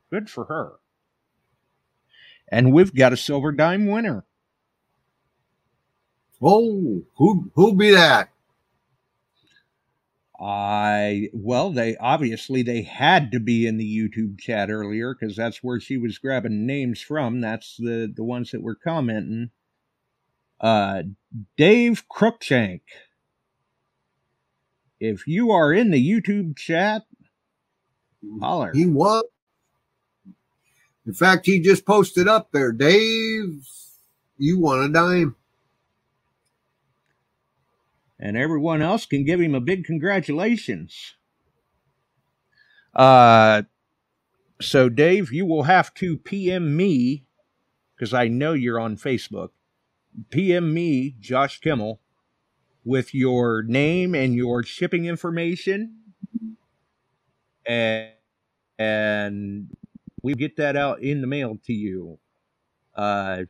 [0.10, 0.74] Good for her.
[2.50, 4.26] And we've got a silver dime winner.
[6.42, 8.30] Oh, who who'll be that?
[10.42, 15.64] I well, they obviously they had to be in the YouTube chat earlier because that's
[15.64, 17.42] where she was grabbing names from.
[17.42, 19.52] That's the the ones that were commenting.
[20.60, 21.04] Uh,
[21.58, 22.82] Dave Crookshank.
[25.00, 27.04] If you are in the YouTube chat,
[28.40, 28.72] holler.
[28.74, 29.24] He was.
[31.06, 33.68] In fact, he just posted up there, Dave.
[34.38, 35.36] You want a dime?
[38.22, 41.16] And everyone else can give him a big congratulations.
[42.94, 43.64] Uh,
[44.62, 47.26] so Dave, you will have to PM me
[47.96, 49.50] because I know you're on Facebook.
[50.30, 52.00] PM me, Josh Kimmel,
[52.84, 55.98] with your name and your shipping information,
[57.66, 58.10] and
[58.78, 59.68] and
[60.22, 62.20] we get that out in the mail to you.
[62.96, 63.44] Uh,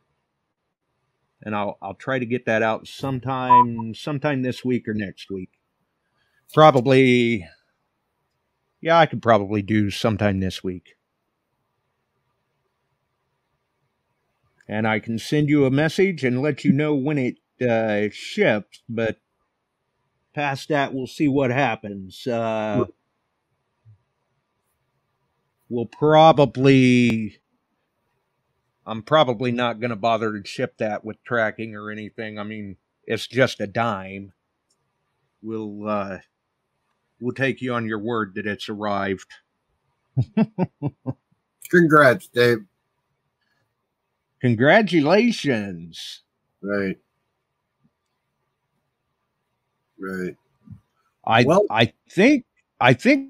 [1.44, 5.50] and I'll I'll try to get that out sometime sometime this week or next week.
[6.54, 7.48] Probably
[8.82, 10.96] yeah, I could probably do sometime this week.
[14.68, 18.82] And I can send you a message and let you know when it uh, ships,
[18.88, 19.18] but
[20.34, 22.26] past that we'll see what happens.
[22.26, 22.86] Uh,
[25.70, 27.41] we'll probably
[28.86, 32.40] I'm probably not going to bother to ship that with tracking or anything.
[32.40, 34.34] I mean, it's just a dime.
[35.44, 36.20] We'll uh
[37.20, 39.28] we'll take you on your word that it's arrived.
[41.70, 42.60] Congrats, Dave.
[44.42, 46.22] Congratulations.
[46.62, 46.98] Right.
[50.00, 50.36] Right.
[51.26, 52.46] I Well- I think
[52.80, 53.30] I think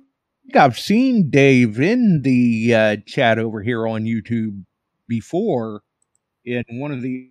[0.55, 4.63] I've seen Dave in the uh, chat over here on YouTube
[5.11, 5.81] before
[6.45, 7.29] in one of the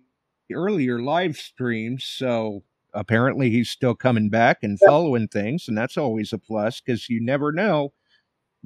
[0.53, 2.05] earlier live streams.
[2.05, 2.61] So
[2.93, 7.19] apparently he's still coming back and following things, and that's always a plus because you
[7.19, 7.91] never know.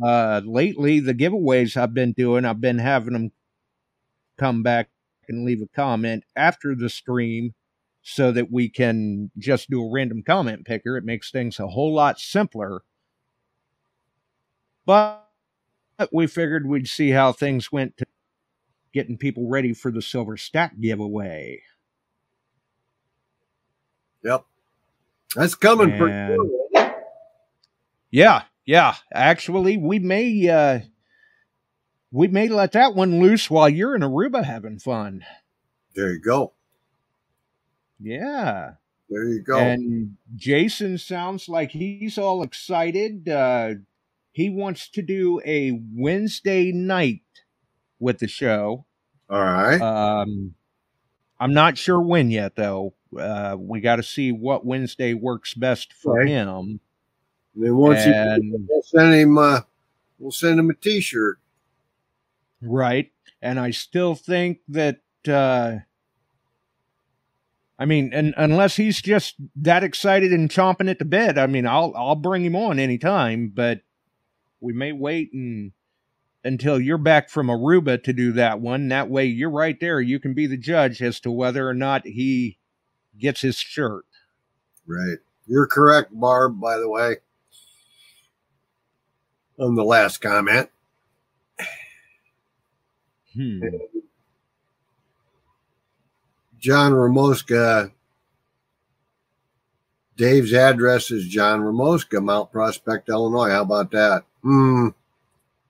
[0.03, 3.32] Uh, lately, the giveaways I've been doing, I've been having them
[4.38, 4.89] come back
[5.30, 7.53] and leave a comment after the stream
[8.01, 10.97] so that we can just do a random comment picker.
[10.97, 12.82] It makes things a whole lot simpler.
[14.86, 15.24] But
[16.11, 18.05] we figured we'd see how things went to
[18.96, 21.62] getting people ready for the silver stack giveaway.
[24.24, 24.46] Yep.
[25.36, 26.93] That's coming pretty soon.
[28.10, 28.96] Yeah, yeah.
[29.14, 30.80] Actually, we may uh
[32.10, 35.26] we may let that one loose while you're in Aruba having fun.
[35.93, 36.54] There you go.
[38.00, 38.76] Yeah.
[39.10, 39.60] There you go.
[39.60, 43.28] And Jason sounds like he's all excited.
[43.28, 43.74] Uh
[44.32, 47.24] he wants to do a Wednesday night
[48.00, 48.86] with the show.
[49.30, 49.82] All right.
[49.82, 50.56] Um
[51.39, 52.93] I'm not sure when yet though.
[53.18, 56.28] Uh we got to see what Wednesday works best for Right.
[56.28, 56.80] him.
[57.56, 59.62] And want once you and- we'll send him uh
[60.20, 61.38] we'll send him a t shirt.
[62.62, 63.12] Right.
[63.41, 65.78] And I still think that uh
[67.78, 71.68] I mean, and unless he's just that excited and chomping at the bit, I mean,
[71.68, 73.82] I'll I'll bring him on anytime, but
[74.62, 75.74] we may wait and
[76.46, 78.88] until you're back from Aruba to do that one.
[78.88, 80.00] That way you're right there.
[80.00, 82.60] You can be the judge as to whether or not he
[83.20, 84.06] gets his shirt.
[84.86, 85.18] Right.
[85.48, 87.18] You're correct, Barb, by the way.
[89.58, 90.70] On the last comment.
[93.34, 93.62] Hmm.
[96.60, 97.91] John Ramoska.
[100.16, 103.50] Dave's address is John Ramoska, Mount Prospect, Illinois.
[103.50, 104.24] How about that?
[104.43, 104.89] Hmm.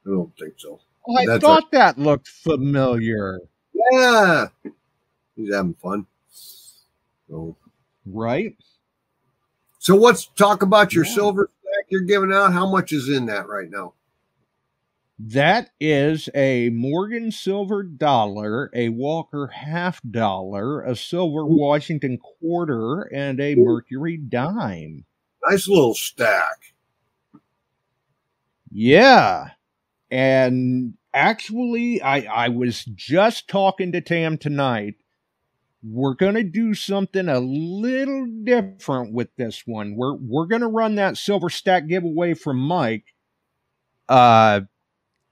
[0.05, 0.79] I don't think so.
[1.07, 3.39] Oh, I That's thought that looked familiar.
[3.91, 4.47] Yeah.
[5.35, 6.05] He's having fun.
[7.27, 7.55] So,
[8.05, 8.55] Right?
[9.79, 11.13] so let's talk about your Yeah.
[11.13, 12.53] silver stack you're giving out.
[12.53, 13.93] How much is in that right now?
[15.17, 23.39] That is a Morgan silver dollar, a Walker half dollar, a silver Washington quarter, and
[23.39, 25.05] a Mercury dime.
[25.47, 26.73] Nice little stack.
[28.71, 29.51] Yeah.
[30.16, 34.95] And actually, I, I was just talking to Tam tonight.
[35.84, 39.95] We're gonna do something a little different with this one.
[39.97, 43.13] We're we're gonna run that silver stack giveaway from Mike.
[44.07, 44.61] Uh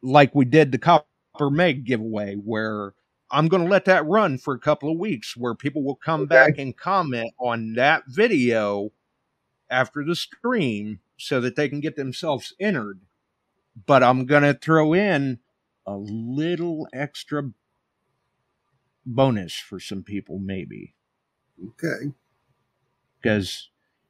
[0.04, 2.94] like we did the copper meg giveaway, where
[3.32, 6.28] I'm gonna let that run for a couple of weeks where people will come Okay.
[6.28, 8.92] back and comment on that video
[9.70, 13.00] after the stream so that they can get themselves entered
[13.86, 15.39] but I'm going to throw in
[15.86, 17.51] a little extra
[19.05, 20.95] bonus for some people, maybe.
[21.61, 22.11] Okay.
[23.21, 23.69] Because,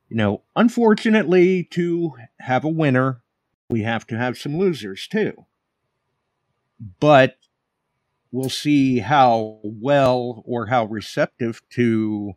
[0.09, 3.22] you know, unfortunately, to have a winner,
[3.70, 5.45] we have to have some losers too.
[6.99, 7.38] But
[8.32, 12.34] we'll see how well or how receptive to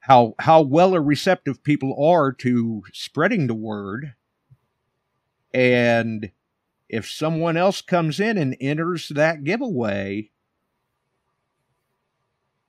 [0.00, 4.14] how how well or receptive people are to spreading the word
[5.54, 6.30] and
[6.90, 10.28] if someone else comes in and enters that giveaway,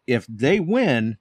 [0.05, 1.17] if they win,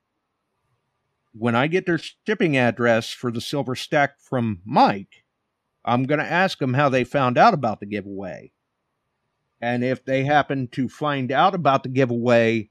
[1.32, 5.24] when I get their shipping address for the silver stack from Mike,
[5.82, 8.53] I'm going to ask them how they found out about the giveaway.
[9.62, 12.68] And if they happen to find out about the giveaway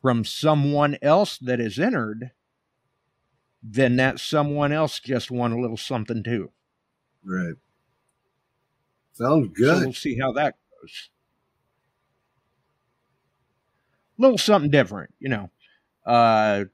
[0.00, 2.30] from someone else that is entered,
[3.60, 6.52] then that someone else just won a little something too.
[7.24, 7.54] Right.
[9.16, 11.08] Sounds So we'll see how that goes.
[14.18, 15.50] A little something different, you know.
[16.04, 16.64] Uh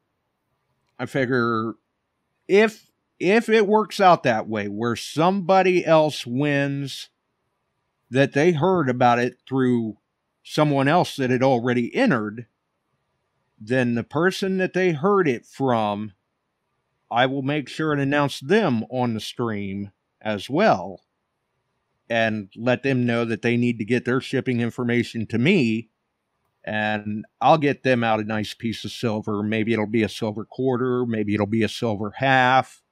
[0.99, 1.75] I figure
[2.49, 2.91] if
[3.21, 7.11] if it works out that way where somebody else wins
[8.11, 9.99] that they heard about it through
[10.43, 12.47] someone else that had already entered,
[13.59, 16.13] then the person that they heard it from,
[17.11, 21.01] I will make sure and announce them on the stream as well
[22.13, 25.89] and let them know that they need to get their shipping information to me
[26.63, 29.43] and I'll get them out a nice piece of silver.
[29.43, 32.83] Maybe it'll be a silver quarter, maybe it'll be a silver half,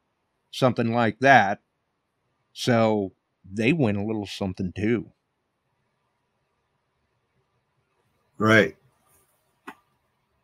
[0.50, 1.60] something like that.
[2.54, 3.12] So
[3.44, 5.10] they win a little something too.
[8.38, 8.74] Right.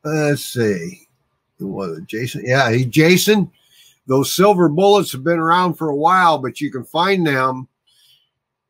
[0.04, 1.08] Let's see.
[1.60, 2.02] Was?
[2.06, 2.42] Jason?
[2.44, 3.50] Yeah, he Jason.
[4.06, 7.68] Those silver bullets have been around for a while, but you can find them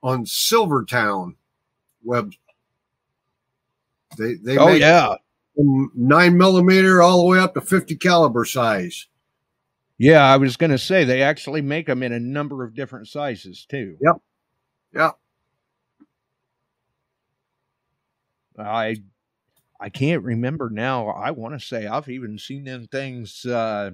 [0.06, 1.34] on SilverTowne
[2.04, 2.32] web.
[4.16, 5.16] They they Oh yeah.
[5.56, 9.08] nine millimeter all the way up to fifty caliber size.
[9.98, 13.08] Yeah, I was going to say they actually make them in a number of different
[13.08, 13.96] sizes too.
[14.00, 14.16] Yep.
[14.94, 15.18] Yep.
[18.58, 18.96] I
[19.80, 21.08] I can't remember now.
[21.08, 23.90] I want to say I've even seen them things uh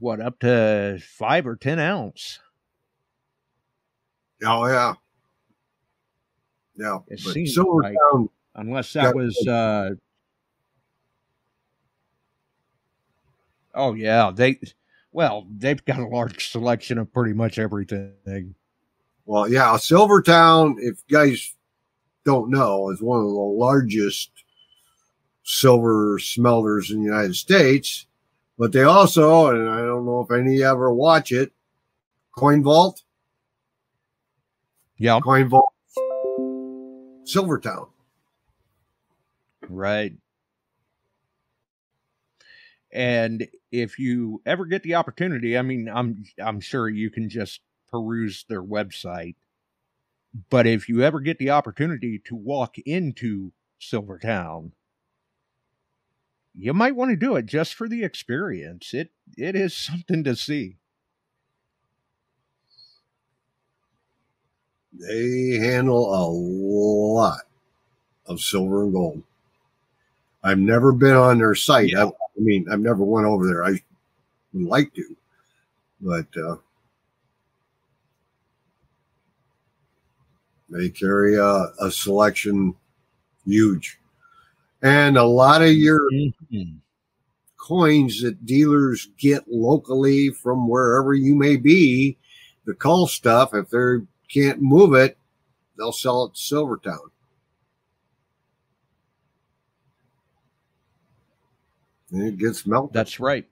[0.00, 2.38] what up to 5 or 10 ounce.
[4.44, 4.94] Oh yeah.
[6.76, 6.98] Yeah.
[7.08, 9.90] It but seems SilverTowne, Unless that was uh
[13.74, 14.58] Oh yeah, they
[15.12, 18.54] well, they've got a large selection of pretty much everything.
[19.24, 21.54] Well, yeah, SilverTowne, if you guys
[22.24, 24.30] don't know, is one of the largest
[25.44, 28.06] silver smelters in the United States.
[28.58, 31.52] But they also, and I don't know if any ever watch it,
[32.36, 33.02] Coin Vault.
[34.98, 35.20] Yeah.
[35.20, 35.72] Coin Vault,
[37.24, 37.88] SilverTowne.
[39.68, 40.14] Right.
[42.90, 47.60] And if you ever get the opportunity, I mean, I'm I'm sure you can just
[47.90, 49.36] peruse their website.
[50.50, 54.72] But if you ever get the opportunity to walk into SilverTowne,
[56.54, 58.94] you might want to do it just for the experience.
[58.94, 60.78] It it is something to see.
[64.98, 67.42] They handle a lot
[68.26, 69.22] of silver and gold.
[70.42, 71.94] I've never been on their site.
[71.94, 73.64] I, I mean, I've never went over there.
[73.64, 73.80] I
[74.52, 75.16] would like to,
[76.00, 76.56] but uh,
[80.70, 82.74] they carry a, a selection
[83.46, 83.98] huge,
[84.82, 86.00] and a lot of your
[86.52, 86.80] Mhm.
[87.56, 92.16] coins that dealers get locally from wherever you may be,
[92.64, 95.18] the call stuff, if they can't move it,
[95.76, 97.10] they'll sell it to SilverTowne.
[102.12, 102.94] And it gets melted.
[102.94, 103.48] That's right.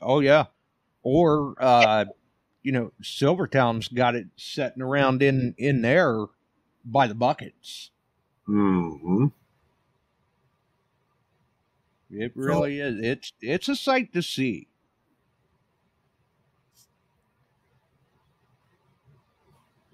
[0.00, 0.46] Oh yeah.
[1.02, 2.06] Or uh
[2.62, 6.26] you know, SilverTowne's got it setting around in in there
[6.84, 7.90] by the buckets.
[8.46, 9.26] hmm
[12.10, 12.98] It really is.
[13.00, 14.68] It's it's a sight to see.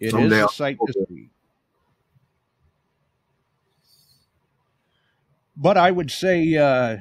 [0.03, 1.30] It is Someday a I'll sight go to see.
[5.57, 6.98] But I would say uh,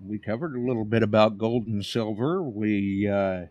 [0.00, 2.42] we covered a little bit about gold and silver.
[2.42, 3.46] We uh,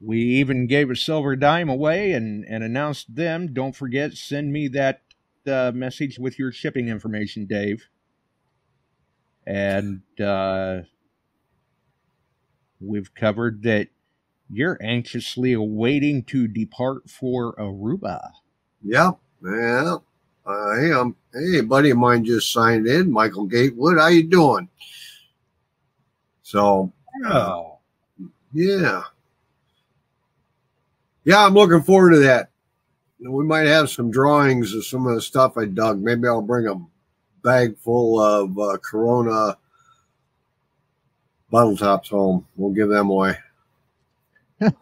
[0.00, 3.52] we even gave a silver dime away and, and announced them.
[3.52, 5.02] Don't forget, send me that
[5.46, 7.88] uh, message with your shipping information, Dave.
[9.46, 10.82] And uh,
[12.80, 13.88] we've covered that
[14.54, 18.30] you're anxiously awaiting to depart for Aruba.
[18.84, 19.18] Yep.
[19.44, 19.96] Yeah.
[20.46, 21.16] I am.
[21.32, 23.98] Hey, buddy of mine just signed in, Michael Gatewood.
[23.98, 24.68] How you doing?
[26.42, 26.92] So,
[27.24, 27.78] Oh,
[28.52, 29.02] yeah.
[31.24, 32.50] Yeah, I'm looking forward to that.
[33.20, 36.00] We might have some drawings of some of the stuff I dug.
[36.00, 36.80] Maybe I'll bring a
[37.42, 39.56] bag full of uh, Corona
[41.50, 42.46] bottle tops home.
[42.56, 43.36] We'll give them away.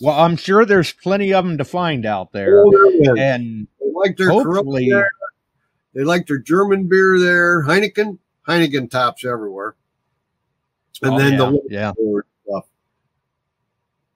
[0.00, 4.16] well, I'm sure there's plenty of them to find out there, Oh, and They like
[4.16, 4.92] their hopefully.
[5.94, 7.64] They like their German beer there.
[7.64, 9.74] Heineken, Heineken tops everywhere.
[11.02, 11.92] And Oh, then yeah, the yeah,
[12.46, 12.66] stuff.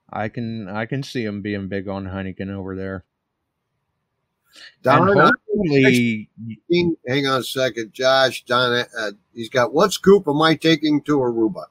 [0.09, 3.03] I can I can see them being big on Heineken over there.
[4.83, 6.29] Don, hopefully,
[7.07, 8.43] hang on a second, Josh.
[8.45, 11.65] Don, uh, he's got what scoop am I taking to Aruba?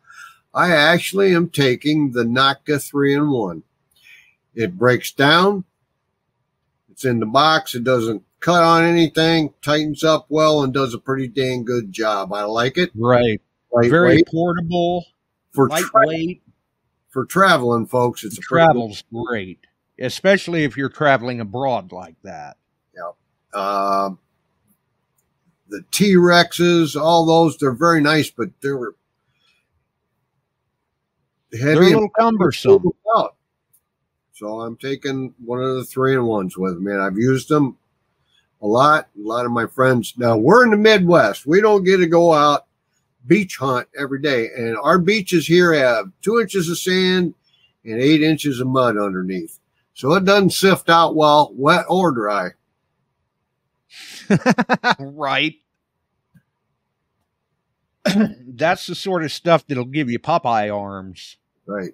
[0.55, 3.63] I actually am taking the Nokta three in one.
[4.55, 5.65] It breaks down.
[6.91, 7.75] It's in the box.
[7.75, 9.55] It doesn't cut on anything.
[9.63, 12.33] Tightens up well and does a pretty dang good job.
[12.35, 12.91] I like it.
[12.95, 13.41] right,
[13.73, 15.07] very portable,
[15.53, 16.43] for tra- lightweight,
[17.09, 18.23] for traveling, folks.
[18.25, 19.61] It's a pretty good- travels great,
[19.99, 22.57] especially if you're traveling abroad like that.
[23.55, 24.19] Um,
[25.69, 28.93] the T Rexes, all those, they're very nice, but they're
[31.53, 31.75] heavy.
[31.75, 32.83] They're a little cumbersome.
[34.33, 37.77] So I'm taking one of the three and ones with me, and I've used them
[38.61, 39.09] a lot.
[39.17, 40.15] A lot of my friends.
[40.17, 41.47] Now we're in the Midwest.
[41.47, 42.67] We don't get to go out
[43.27, 47.35] beach hunt every day, and our beaches here have two inches of sand
[47.85, 49.61] and eight inches of mud underneath.
[49.95, 52.51] So it doesn't sift out well, wet or dry.
[54.99, 55.55] right.
[58.15, 61.37] That's the sort of stuff that'll give you Popeye arms.
[61.73, 61.93] Right.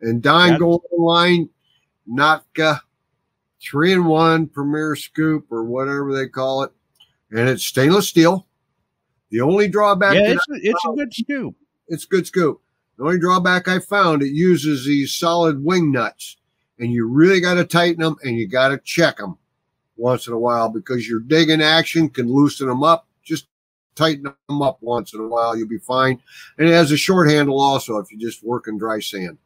[0.00, 1.48] And Don That's- go online,
[2.08, 2.80] Nokta,
[3.62, 6.72] three in one premier scoop or whatever they call it.
[7.30, 8.46] And it's stainless steel.
[9.30, 11.56] The only drawback Yeah, it's a, it's a good scoop.
[11.88, 12.60] it's good scoop.
[12.96, 16.36] The only drawback I found it uses these solid wing nuts,
[16.78, 19.38] and you really got to tighten them and you got to check them
[19.96, 23.08] once in a while because your digging action can loosen them up.
[23.94, 26.20] Tighten them up once in a while, you'll be fine.
[26.58, 29.38] And it has a short handle also if you just work in dry sand.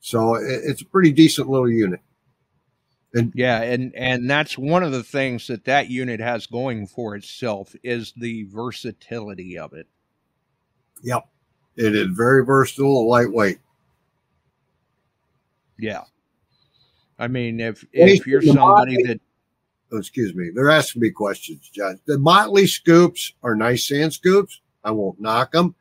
[0.00, 2.00] So it- it's a pretty decent little unit.
[3.34, 7.74] Yeah, and and that's one of the things that that unit has going for itself
[7.82, 9.88] is the versatility of it.
[11.02, 11.26] Yep.
[11.76, 13.58] It is very versatile and lightweight.
[15.78, 16.04] Yeah.
[17.18, 19.20] I mean, if if you're somebody that
[19.92, 20.50] excuse me.
[20.54, 22.00] They're asking me questions, John.
[22.06, 24.60] The Motley scoops are nice sand scoops.
[24.84, 25.74] I won't knock them.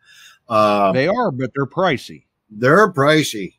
[0.47, 2.25] Uh, they are, but they're pricey.
[2.49, 3.55] they're pricey.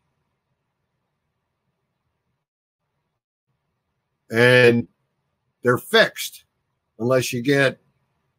[4.31, 4.87] And
[5.63, 6.45] they're fixed
[6.99, 7.79] unless you get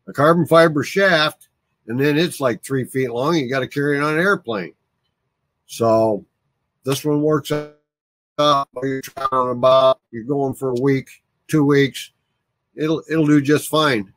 [0.08, 1.50] a carbon fiber shaft
[1.88, 3.36] and then it's like three feet long.
[3.36, 4.74] You got to carry it on an airplane.
[5.66, 6.26] So
[6.86, 7.76] this one works out
[8.84, 11.10] you're traveling about, you're going for a week,
[11.52, 12.12] two weeks.
[12.76, 14.14] It'll it'll do just fine.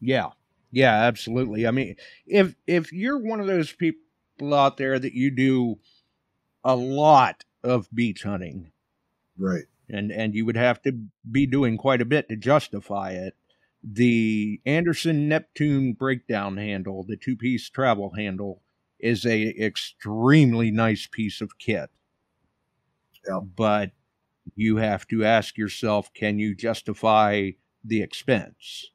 [0.00, 0.30] Yeah.
[0.70, 1.66] Yeah, absolutely.
[1.66, 1.96] I mean,
[2.26, 4.00] if if you're one of those people
[4.54, 5.78] out there that you do
[6.64, 8.72] a lot of beach hunting
[9.38, 9.64] Right.
[9.88, 10.92] and and you would have to
[11.30, 13.34] be doing quite a bit to justify it,
[13.84, 18.62] the Anderson Neptune breakdown handle, the two-piece travel handle
[18.98, 21.90] is a extremely nice piece of kit.
[23.28, 23.40] Yeah.
[23.40, 23.90] But
[24.54, 27.50] you have to ask yourself, can you justify
[27.84, 28.90] the expense?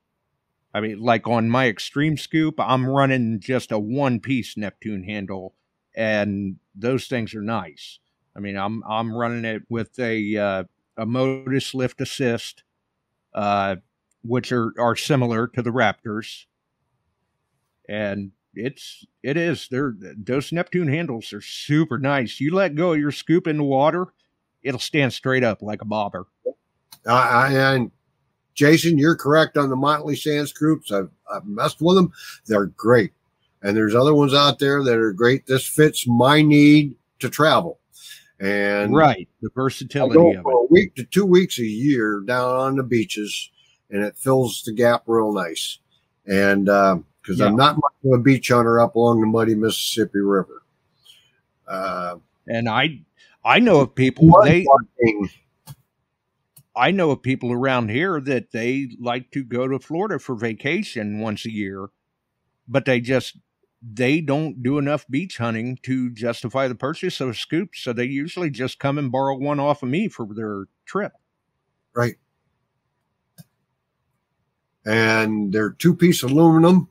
[0.74, 5.56] I mean, like on my Xtreme scoop, I'm running just a one piece Neptune handle,
[5.96, 8.00] and those things are nice.
[8.36, 10.64] I mean, I'm I'm running it with a uh,
[10.98, 12.64] a Modus lift assist,
[13.34, 13.78] uh,
[14.22, 16.46] which are are similar to the Raptors,
[17.90, 22.40] and it's it is they're those Neptune handles are super nice.
[22.40, 24.08] You let go of your scoop in the water,
[24.64, 26.26] it'll stand straight up like a bobber.
[27.06, 27.92] I, I and
[28.54, 30.92] Jason, you're correct on the Motley Sand groups.
[30.92, 32.12] I've, I've messed with them.
[32.48, 33.12] They're great.
[33.62, 35.46] And there's other ones out there that are great.
[35.48, 37.80] This fits my need to travel.
[38.40, 40.56] And right, the versatility of for it.
[40.56, 43.50] a week to two weeks a year down on the beaches,
[43.90, 45.80] and it fills the gap real nice.
[46.28, 47.48] And because Yeah.
[47.48, 50.62] I'm not much of a beach hunter up along the muddy Mississippi River.
[51.68, 52.18] Uh,
[52.48, 53.02] And I
[53.48, 55.32] I know of people they mudlarking,
[56.76, 61.20] I know of people around here that they like to go to Florida for vacation
[61.22, 61.88] once a year,
[62.68, 63.38] but they just
[63.82, 68.50] they don't do enough beach hunting to justify the purchase of scoops, so they usually
[68.50, 71.14] just come and borrow one off of me for their trip.
[71.96, 72.16] right?
[74.86, 76.90] And they're two piece aluminum,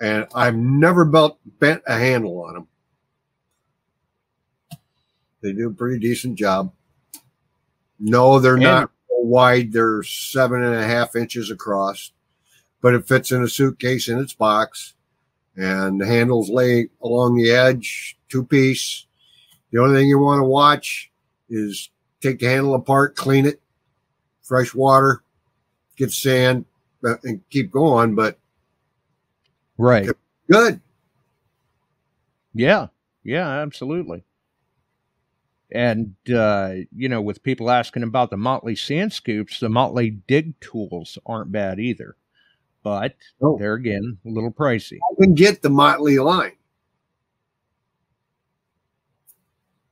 [0.00, 2.68] and I've never belt, bent a handle on them.
[5.42, 6.72] They do a pretty decent job.
[7.98, 9.72] No, they're And- not wide.
[9.72, 12.12] They're seven and a half inches across,
[12.80, 14.94] but it fits in a suitcase in its box.
[15.56, 19.06] And the handles lay along the edge, two piece.
[19.72, 21.10] The only thing you want to watch
[21.48, 21.90] is
[22.20, 23.60] take the handle apart, clean it,
[24.42, 25.22] fresh water,
[25.96, 26.64] get sand,
[27.04, 28.14] uh, and keep going.
[28.14, 28.38] But
[29.76, 30.08] Right.
[30.50, 30.80] good.
[32.54, 32.88] Yeah.
[33.22, 34.24] Yeah, absolutely.
[35.72, 40.58] And uh, you know, with people asking about the Motley sand scoops, the Motley dig
[40.60, 42.16] tools aren't bad either.
[42.82, 43.56] But No.
[43.58, 44.98] they're again a little pricey.
[45.12, 46.52] I can get the Motley line.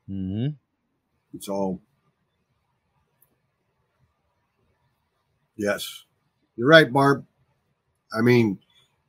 [0.09, 0.46] hmm
[1.40, 1.80] So,
[5.56, 6.05] yes,
[6.56, 7.24] you're right, Barb.
[8.16, 8.59] I mean,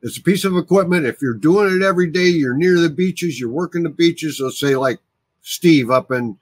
[0.01, 1.05] it's a piece of equipment.
[1.05, 4.39] If you're doing it every day, you're near the beaches, you're working the beaches.
[4.41, 4.99] Let's say, like
[5.41, 6.37] Steve up in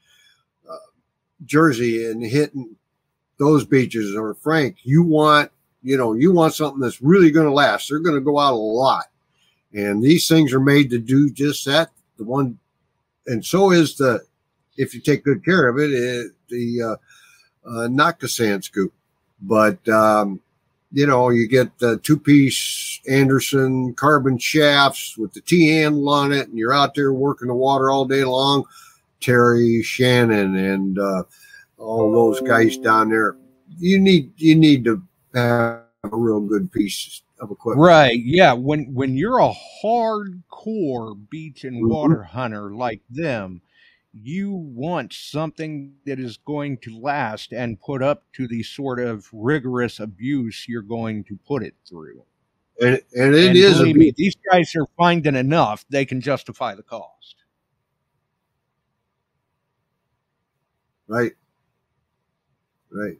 [1.45, 2.75] Jersey and hitting
[3.37, 5.51] those beaches, or Frank, you want,
[5.83, 7.89] you know, you want something that's really going to last.
[7.89, 9.05] They're going to go out a lot.
[9.73, 11.91] And these things are made to do just that.
[12.17, 12.57] The one,
[13.27, 14.21] and so is the,
[14.75, 16.95] if you take good care of it, it the uh,
[17.67, 18.93] uh, Nokta sand scoop.
[19.41, 20.39] But um,
[20.91, 26.31] you know, you get the two piece Anderson carbon shafts with the T handle on
[26.31, 28.63] it, and you're out there working the water all day long.
[29.19, 31.23] Terry Shannon and uh,
[31.77, 33.37] all those guys down there.
[33.77, 35.01] You need you need to
[35.33, 37.85] have a real good piece of equipment.
[37.85, 38.19] Right.
[38.23, 38.53] Yeah.
[38.53, 39.53] When when you're a
[39.83, 41.89] hardcore beach and Mhm.
[41.89, 43.61] water hunter like them,
[44.13, 49.27] you want something that is going to last and put up to the sort of
[49.33, 52.23] rigorous abuse you're going to put it through.
[52.81, 56.75] And, and it and is a me, these guys are finding enough; they can justify
[56.75, 57.35] the cost.
[61.07, 61.33] Right.
[62.91, 63.17] Right.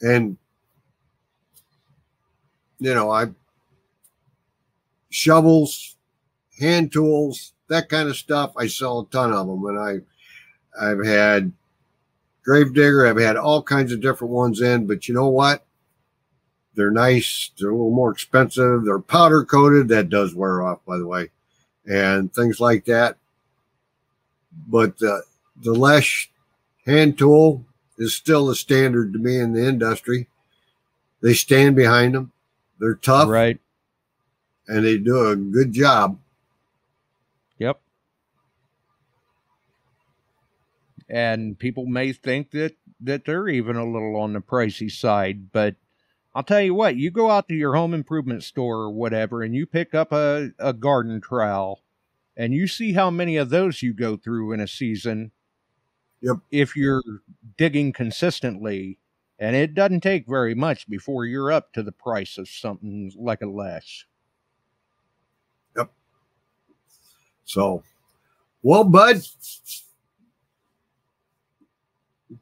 [0.00, 0.36] And
[2.78, 3.26] you know, I
[5.10, 5.96] shovels,
[6.58, 8.52] hand tools, that kind of stuff.
[8.56, 10.00] I sell a ton of them, and I
[10.80, 11.52] I've had
[12.44, 13.06] Gravedigger.
[13.06, 15.64] I've had all kinds of different ones in, but you know what?
[16.74, 17.50] They're nice.
[17.58, 18.84] They're a little more expensive.
[18.84, 19.88] They're powder coated.
[19.88, 21.30] That does wear off, by the way,
[21.86, 23.16] and things like that.
[24.68, 25.20] But uh,
[25.62, 26.28] the Lesche
[26.86, 27.66] hand tool
[27.98, 30.28] is still the standard to me in the industry.
[31.22, 32.32] They stand behind them.
[32.78, 33.58] They're tough, Right.
[34.66, 36.18] and they do a good job.
[37.58, 37.80] Yep.
[41.08, 45.76] And people may think that that they're even a little on the pricey side, but
[46.34, 49.54] I'll tell you what, you go out to your home improvement store or whatever and
[49.54, 51.80] you pick up a, a garden trowel
[52.36, 55.32] and you see how many of those you go through in a season.
[56.22, 56.36] Yep.
[56.50, 57.02] If you're
[57.56, 58.98] digging consistently,
[59.38, 63.40] and it doesn't take very much before you're up to the price of something like
[63.40, 64.04] a Lesche.
[65.76, 65.90] Yep.
[67.44, 67.82] So,
[68.62, 69.16] well, bud,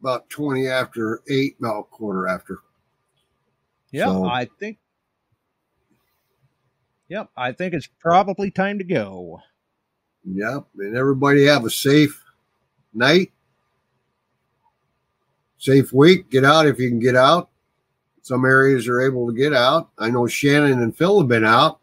[0.01, 2.59] about 20 after eight, no, quarter after.
[3.93, 4.79] Yeah, So- I think.
[7.09, 9.41] Yep, I think it's probably time to go.
[10.25, 10.67] Yep.
[10.79, 12.23] And everybody have a safe
[12.93, 13.33] night,
[15.59, 16.31] safe week.
[16.31, 17.51] Get out if you can get out.
[18.23, 19.91] Some areas are able to get out.
[19.99, 21.81] I know Shannon and Phil have been out,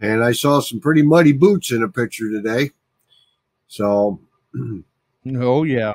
[0.00, 2.70] and I saw some pretty muddy boots in a picture today.
[3.68, 4.20] So,
[5.36, 5.92] Oh yeah.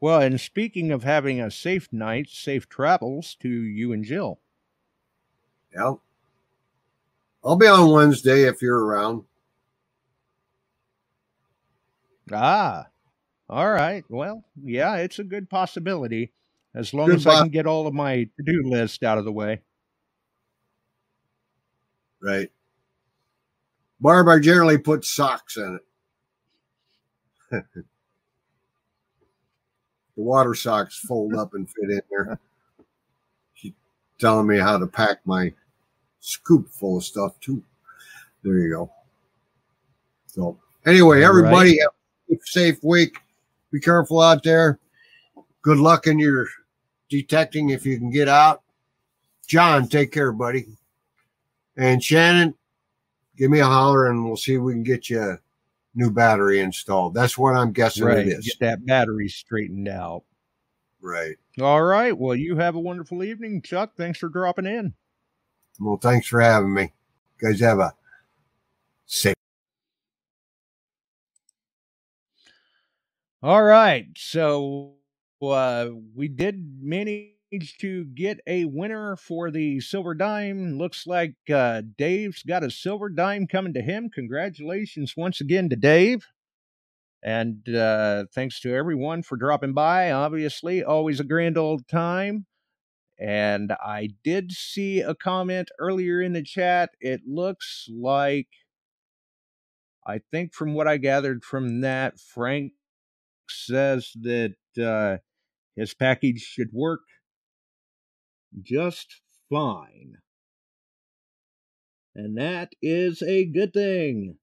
[0.00, 4.38] Well, and speaking of having a safe night, safe travels to you and Jill.
[5.74, 5.94] yeah.
[7.44, 9.22] I'll be on Wednesday if you're around.
[12.32, 12.86] Ah,
[13.48, 14.04] all right.
[14.08, 16.32] Well, yeah, it's a good possibility
[16.74, 19.32] as long Good as I can get all of my to-do list out of the
[19.32, 19.62] way.
[22.20, 22.50] Right.
[24.00, 25.78] Barb, I generally put socks in
[27.50, 27.64] it.
[27.76, 27.84] the
[30.16, 32.38] water socks fold up and fit in there.
[33.54, 33.72] She's
[34.18, 35.54] telling me how to pack my
[36.20, 37.62] scoop full of stuff too.
[38.42, 38.90] There you go.
[40.26, 41.92] So anyway, everybody have
[42.30, 43.18] a safe week.
[43.76, 44.78] Be careful out there.
[45.60, 46.46] Good luck in your
[47.10, 48.62] detecting if you can get out.
[49.46, 50.64] John, take care, buddy.
[51.76, 52.54] And Shannon,
[53.36, 55.38] give me a holler and we'll see if we can get you a
[55.94, 57.12] new battery installed.
[57.12, 58.20] That's what I'm guessing Right.
[58.26, 58.46] it is.
[58.46, 60.22] Get that battery straightened out.
[61.02, 61.36] Right.
[61.60, 62.16] All right.
[62.16, 63.92] Well, you have a wonderful evening, Chuck.
[63.94, 64.94] Thanks for dropping in.
[65.78, 66.94] Well, thanks for having me.
[67.42, 67.92] You guys have a
[69.04, 69.34] safe.
[73.42, 74.06] All right.
[74.16, 74.94] So
[75.42, 77.30] uh, we did manage
[77.80, 80.78] to get a winner for the silver dime.
[80.78, 84.10] Looks like uh, Dave's got a silver dime coming to him.
[84.12, 86.26] Congratulations once again to Dave.
[87.22, 90.12] And uh, thanks to everyone for dropping by.
[90.12, 92.46] Obviously, always a grand old time.
[93.18, 96.90] And I did see a comment earlier in the chat.
[97.00, 98.48] It looks like,
[100.06, 102.72] I think from what I gathered from that, Frank
[103.48, 105.18] says that uh,
[105.76, 107.00] his package should work
[108.62, 109.20] just
[109.50, 110.14] fine.
[112.14, 114.38] And that is a good thing.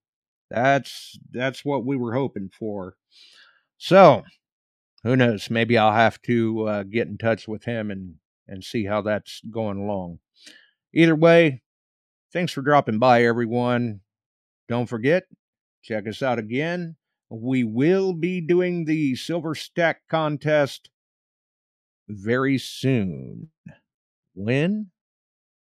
[0.49, 2.95] That's that's what we were hoping for.
[3.79, 4.23] So,
[5.03, 5.49] who knows?
[5.49, 8.15] Maybe I'll have to uh, get in touch with him and
[8.47, 10.19] and see how that's going along.
[10.93, 11.63] Either way,
[12.31, 14.01] thanks for dropping by, everyone.
[14.69, 15.23] Don't forget,
[15.81, 16.95] check us out again.
[17.35, 20.91] We will be doing the Silver Stack contest
[22.07, 23.49] very soon.
[24.35, 24.91] When?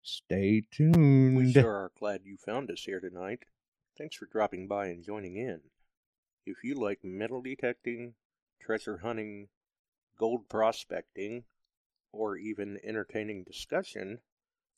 [0.02, 1.38] Stay tuned.
[1.38, 3.44] We sure are glad you found us here tonight.
[3.96, 5.62] Thanks for dropping by and joining in.
[6.44, 8.16] If you like metal detecting,
[8.60, 9.50] treasure hunting,
[10.18, 11.44] gold prospecting,
[12.12, 14.22] or even entertaining discussion,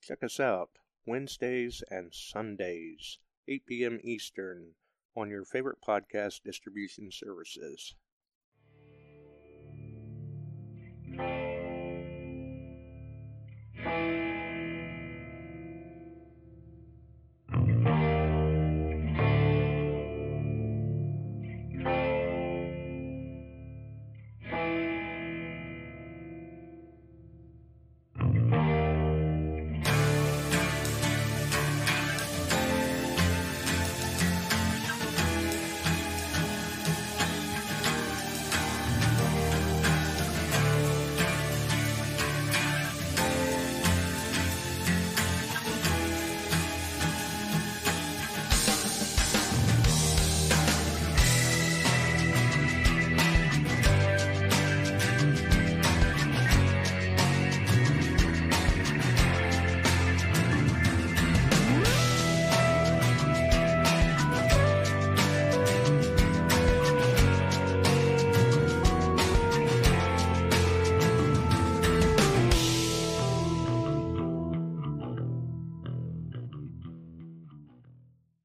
[0.02, 0.72] check us out
[1.06, 4.00] Wednesdays and Sundays, 8 p.m.
[4.04, 4.74] Eastern,
[5.16, 7.96] on your favorite podcast distribution services.